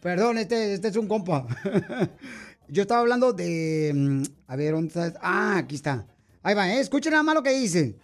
[0.00, 1.46] Perdón, este, este es un compa.
[2.68, 3.92] Yo estaba hablando de.
[3.94, 5.18] mm, A ver, ¿dónde está?
[5.20, 6.06] Ah, aquí está.
[6.42, 6.78] Ahí va, ¿eh?
[6.80, 7.96] escuchen nada más lo que dice.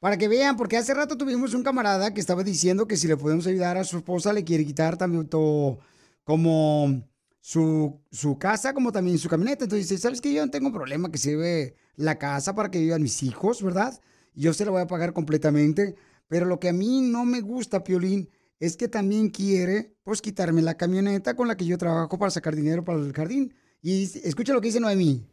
[0.00, 3.16] Para que vean, porque hace rato tuvimos un camarada que estaba diciendo que si le
[3.16, 5.78] podemos ayudar a su esposa, le quiere quitar también todo,
[6.24, 7.02] como
[7.40, 9.64] su, su casa, como también su camioneta.
[9.64, 10.32] Entonces dice, ¿sabes qué?
[10.32, 13.98] Yo no tengo problema que lleve la casa para que vivan mis hijos, ¿verdad?
[14.34, 15.94] Yo se la voy a pagar completamente.
[16.28, 18.28] Pero lo que a mí no me gusta, Piolín,
[18.58, 22.54] es que también quiere, pues, quitarme la camioneta con la que yo trabajo para sacar
[22.54, 23.54] dinero para el jardín.
[23.80, 25.24] Y escucha lo que dice Noemí.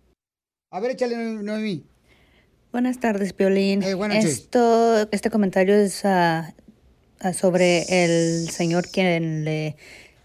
[0.69, 1.85] A ver, échale, Noemí.
[2.73, 3.83] Buenas tardes, Piolín.
[3.83, 4.25] Eh, buenas.
[4.25, 6.55] Esto, este comentario es ah,
[7.31, 9.75] sobre el señor quien le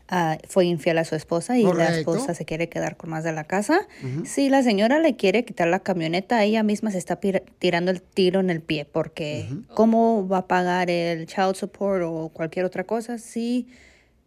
[0.08, 3.32] ah, fue infiel a su esposa y la esposa se quiere quedar con más de
[3.32, 3.86] la casa.
[4.24, 7.20] Si la señora le quiere quitar la camioneta, ella misma se está
[7.58, 12.30] tirando el tiro en el pie porque ¿cómo va a pagar el child support o
[12.30, 13.68] cualquier otra cosa si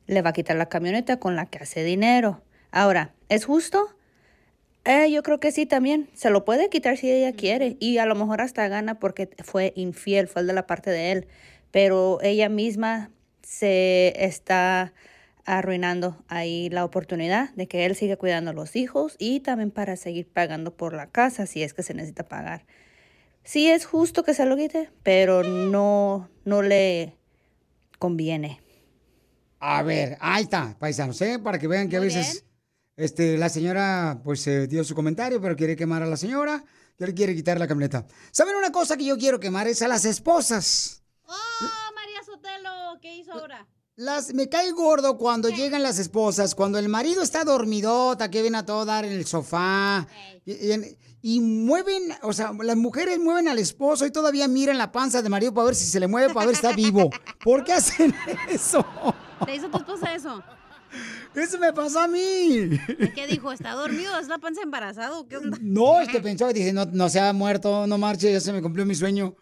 [0.06, 2.44] le va a quitar la camioneta con la que hace dinero?
[2.70, 3.90] Ahora, ¿es justo?
[4.86, 6.10] Eh, yo creo que sí también.
[6.14, 7.78] Se lo puede quitar si ella quiere.
[7.80, 11.12] Y a lo mejor hasta gana porque fue infiel, fue el de la parte de
[11.12, 11.28] él.
[11.72, 13.12] Pero ella misma
[13.44, 14.94] se está
[15.46, 19.96] arruinando ahí la oportunidad de que él siga cuidando a los hijos y también para
[19.96, 22.66] seguir pagando por la casa si es que se necesita pagar.
[23.44, 27.16] Sí es justo que se lo quite, pero no, no le
[27.98, 28.62] conviene.
[29.60, 31.40] A ver, ahí está, paisanos, ¿eh?
[31.40, 32.46] Para que vean que a veces
[33.04, 36.64] este, la señora pues eh, dio su comentario, pero quiere quemar a la señora,
[36.98, 38.06] que le quiere quitar la camioneta.
[38.32, 39.68] ¿Saben una cosa que yo quiero quemar?
[39.68, 41.04] Es a las esposas.
[41.26, 41.34] ¡Oh,
[41.96, 43.00] María Sotelo!
[43.02, 43.68] ¿Qué hizo ahora?
[43.96, 48.56] Las, me cae gordo cuando llegan las esposas, cuando el marido está dormidota, que ven
[48.56, 50.08] a todo dar en el sofá,
[50.46, 54.92] y, y- y mueven, o sea, las mujeres mueven al esposo y todavía miran la
[54.92, 57.12] panza del marido para ver si se le mueve, para ver si está vivo.
[57.44, 58.16] ¿Por qué hacen
[58.50, 58.84] eso?
[59.46, 60.42] ¿Te hizo tu esposa eso?
[61.36, 62.70] Eso me pasó a mí.
[63.16, 63.52] ¿Qué dijo?
[63.52, 64.18] ¿Está dormido?
[64.20, 65.28] ¿Es la panza embarazado?
[65.28, 65.58] ¿Qué onda?
[65.62, 68.62] No, es que pensó, dije, no, no se ha muerto, no marche, ya se me
[68.62, 69.36] cumplió mi sueño.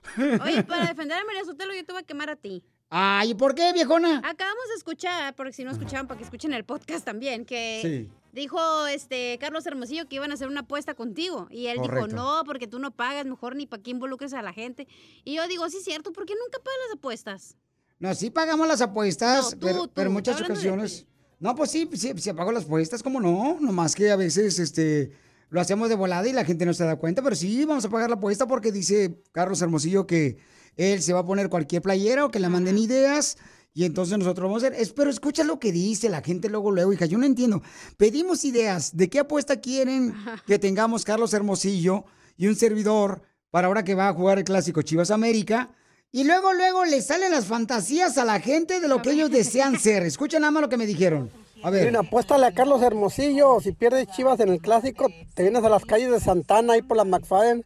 [0.44, 2.64] Oye, para defender a María Sotelo, yo te voy a quemar a ti.
[2.92, 4.18] Ay, ¿y por qué, viejona?
[4.24, 8.10] Acabamos de escuchar, porque si no escuchaban, para que escuchen el podcast también, que Sí.
[8.34, 11.48] dijo este Carlos Hermosillo que iban a hacer una apuesta contigo.
[11.52, 12.08] Y él Correcto.
[12.08, 14.88] dijo, no, porque tú no pagas, mejor ni para qué involucres a la gente.
[15.24, 17.58] Y yo digo, sí, es cierto, ¿por qué nunca pagas las apuestas?
[18.00, 21.06] No, sí pagamos las apuestas, No, tú, pero, tú, pero en muchas ocasiones.
[21.40, 23.58] No, pues sí, sí, sí pago las apuestas, ¿cómo no?
[23.62, 25.12] Nomás que a veces este,
[25.50, 27.90] lo hacemos de volada y la gente no se da cuenta, pero sí, vamos a
[27.90, 30.38] pagar la apuesta porque dice Carlos Hermosillo que
[30.76, 33.38] él se va a poner cualquier playera o que le manden ideas.
[33.74, 36.72] Y entonces nosotros vamos a hacer, es, pero escucha lo que dice la gente luego,
[36.72, 37.62] luego, hija, yo no entiendo.
[37.98, 40.14] Pedimos ideas, ¿de qué apuesta quieren
[40.48, 42.04] que tengamos Carlos Hermosillo
[42.36, 45.72] y un servidor para ahora que va a jugar el clásico Chivas América?
[46.12, 49.80] Y luego, luego le salen las fantasías a la gente de lo que ellos desean
[49.80, 50.04] ser.
[50.04, 51.30] Escucha nada más lo que me dijeron.
[51.62, 51.82] A ver.
[51.82, 53.60] Miren, apuéstale a Carlos Hermosillo.
[53.60, 56.98] Si pierdes Chivas en el clásico, te vienes a las calles de Santana, ahí por
[56.98, 57.64] la McFadden,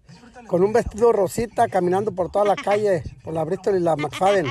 [0.48, 4.48] con un vestido rosita, caminando por toda la calle, por la Bristol y la McFadden.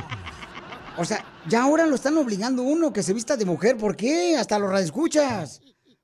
[0.97, 3.77] O sea, ya ahora lo están obligando uno que se vista de mujer.
[3.77, 4.37] ¿Por qué?
[4.37, 5.61] Hasta los radioescuchas.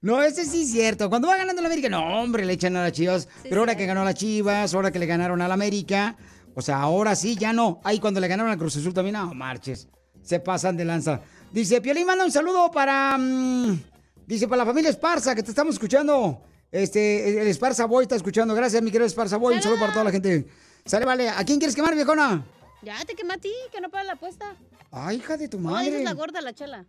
[0.00, 1.08] No, ese sí es cierto.
[1.10, 3.28] Cuando va ganando la América, no, hombre, le echan a las chivas.
[3.42, 6.16] Pero ahora que ganó las chivas, ahora que le ganaron a la América,
[6.54, 7.80] o sea, ahora sí, ya no.
[7.84, 9.88] Ahí cuando le ganaron al Cruz Azul también, no, marches.
[10.22, 11.20] Se pasan de lanza.
[11.52, 13.16] Dice, Piolín, manda un saludo para.
[13.18, 13.78] mm,
[14.26, 16.42] dice, para la familia Esparza, que te estamos escuchando.
[16.72, 18.54] Este, el Esparza Boy está escuchando.
[18.54, 19.56] Gracias, mi querido Esparza Boy.
[19.56, 20.46] Un saludo para toda la gente.
[20.84, 21.28] Sale, vale.
[21.28, 22.44] ¿A quién quieres quemar, viejona?
[22.82, 24.54] Ya te quemé a ti, que no paga la apuesta.
[24.92, 25.98] Ay, hija de tu No, madre.
[25.98, 26.84] es la gorda, la chela.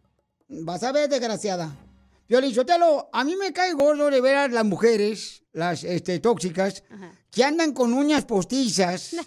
[0.48, 1.76] Vas a ver, desgraciada.
[2.32, 6.82] Piolín Sotelo, a mí me cae gordo de ver a las mujeres, las este, tóxicas,
[7.30, 9.18] que andan con uñas postizas.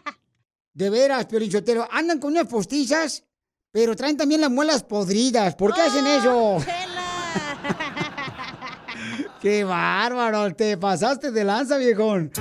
[0.74, 3.24] De veras, Piolín Sotelo, andan con uñas postizas,
[3.70, 5.54] pero traen también las muelas podridas.
[5.54, 6.58] ¿Por qué hacen eso?
[9.40, 10.54] ¡Qué bárbaro!
[10.54, 12.32] Te pasaste de lanza, viejón.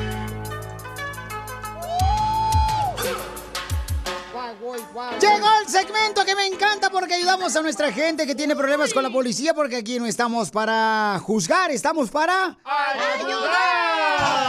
[5.19, 9.03] Llegó el segmento que me encanta porque ayudamos a nuestra gente que tiene problemas con
[9.03, 12.57] la policía porque aquí no estamos para juzgar, estamos para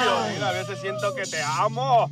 [0.01, 2.09] Piolín, a veces siento que te amo.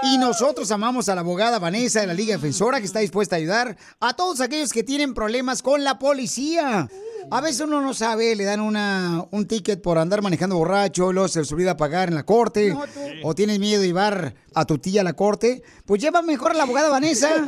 [0.00, 3.38] Y nosotros amamos a la abogada Vanessa de la Liga Defensora que está dispuesta a
[3.38, 6.88] ayudar a todos aquellos que tienen problemas con la policía.
[7.30, 11.26] A veces uno no sabe, le dan una, un ticket por andar manejando borracho, luego
[11.26, 12.84] se les olvida pagar en la corte, No,
[13.24, 16.54] o tienes miedo de llevar a tu tía a la corte, pues lleva mejor a
[16.54, 17.28] la abogada Vanessa.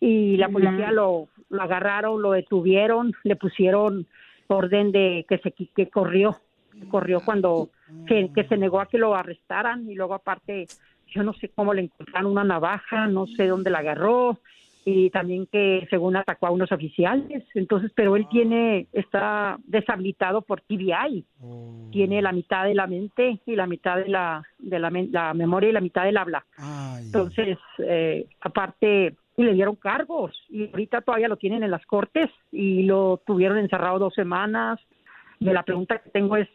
[0.00, 4.06] Y la policía lo, lo agarraron, lo detuvieron, le pusieron
[4.48, 6.36] orden de que se que corrió,
[6.90, 7.70] corrió cuando
[8.06, 9.90] que, que se negó a que lo arrestaran.
[9.90, 10.66] Y luego aparte
[11.06, 14.38] yo no sé cómo le encontraron una navaja, no sé dónde la agarró
[14.84, 20.60] y también que según atacó a unos oficiales, entonces pero él tiene está deshabilitado por
[20.60, 21.24] TBI,
[21.90, 25.72] tiene la mitad de la mente y la mitad de la de la, memoria y
[25.72, 26.44] la mitad del habla.
[27.00, 32.30] Entonces, eh, aparte, y le dieron cargos y ahorita todavía lo tienen en las cortes
[32.52, 34.78] y lo tuvieron encerrado dos semanas.
[35.40, 36.48] Y la pregunta que tengo es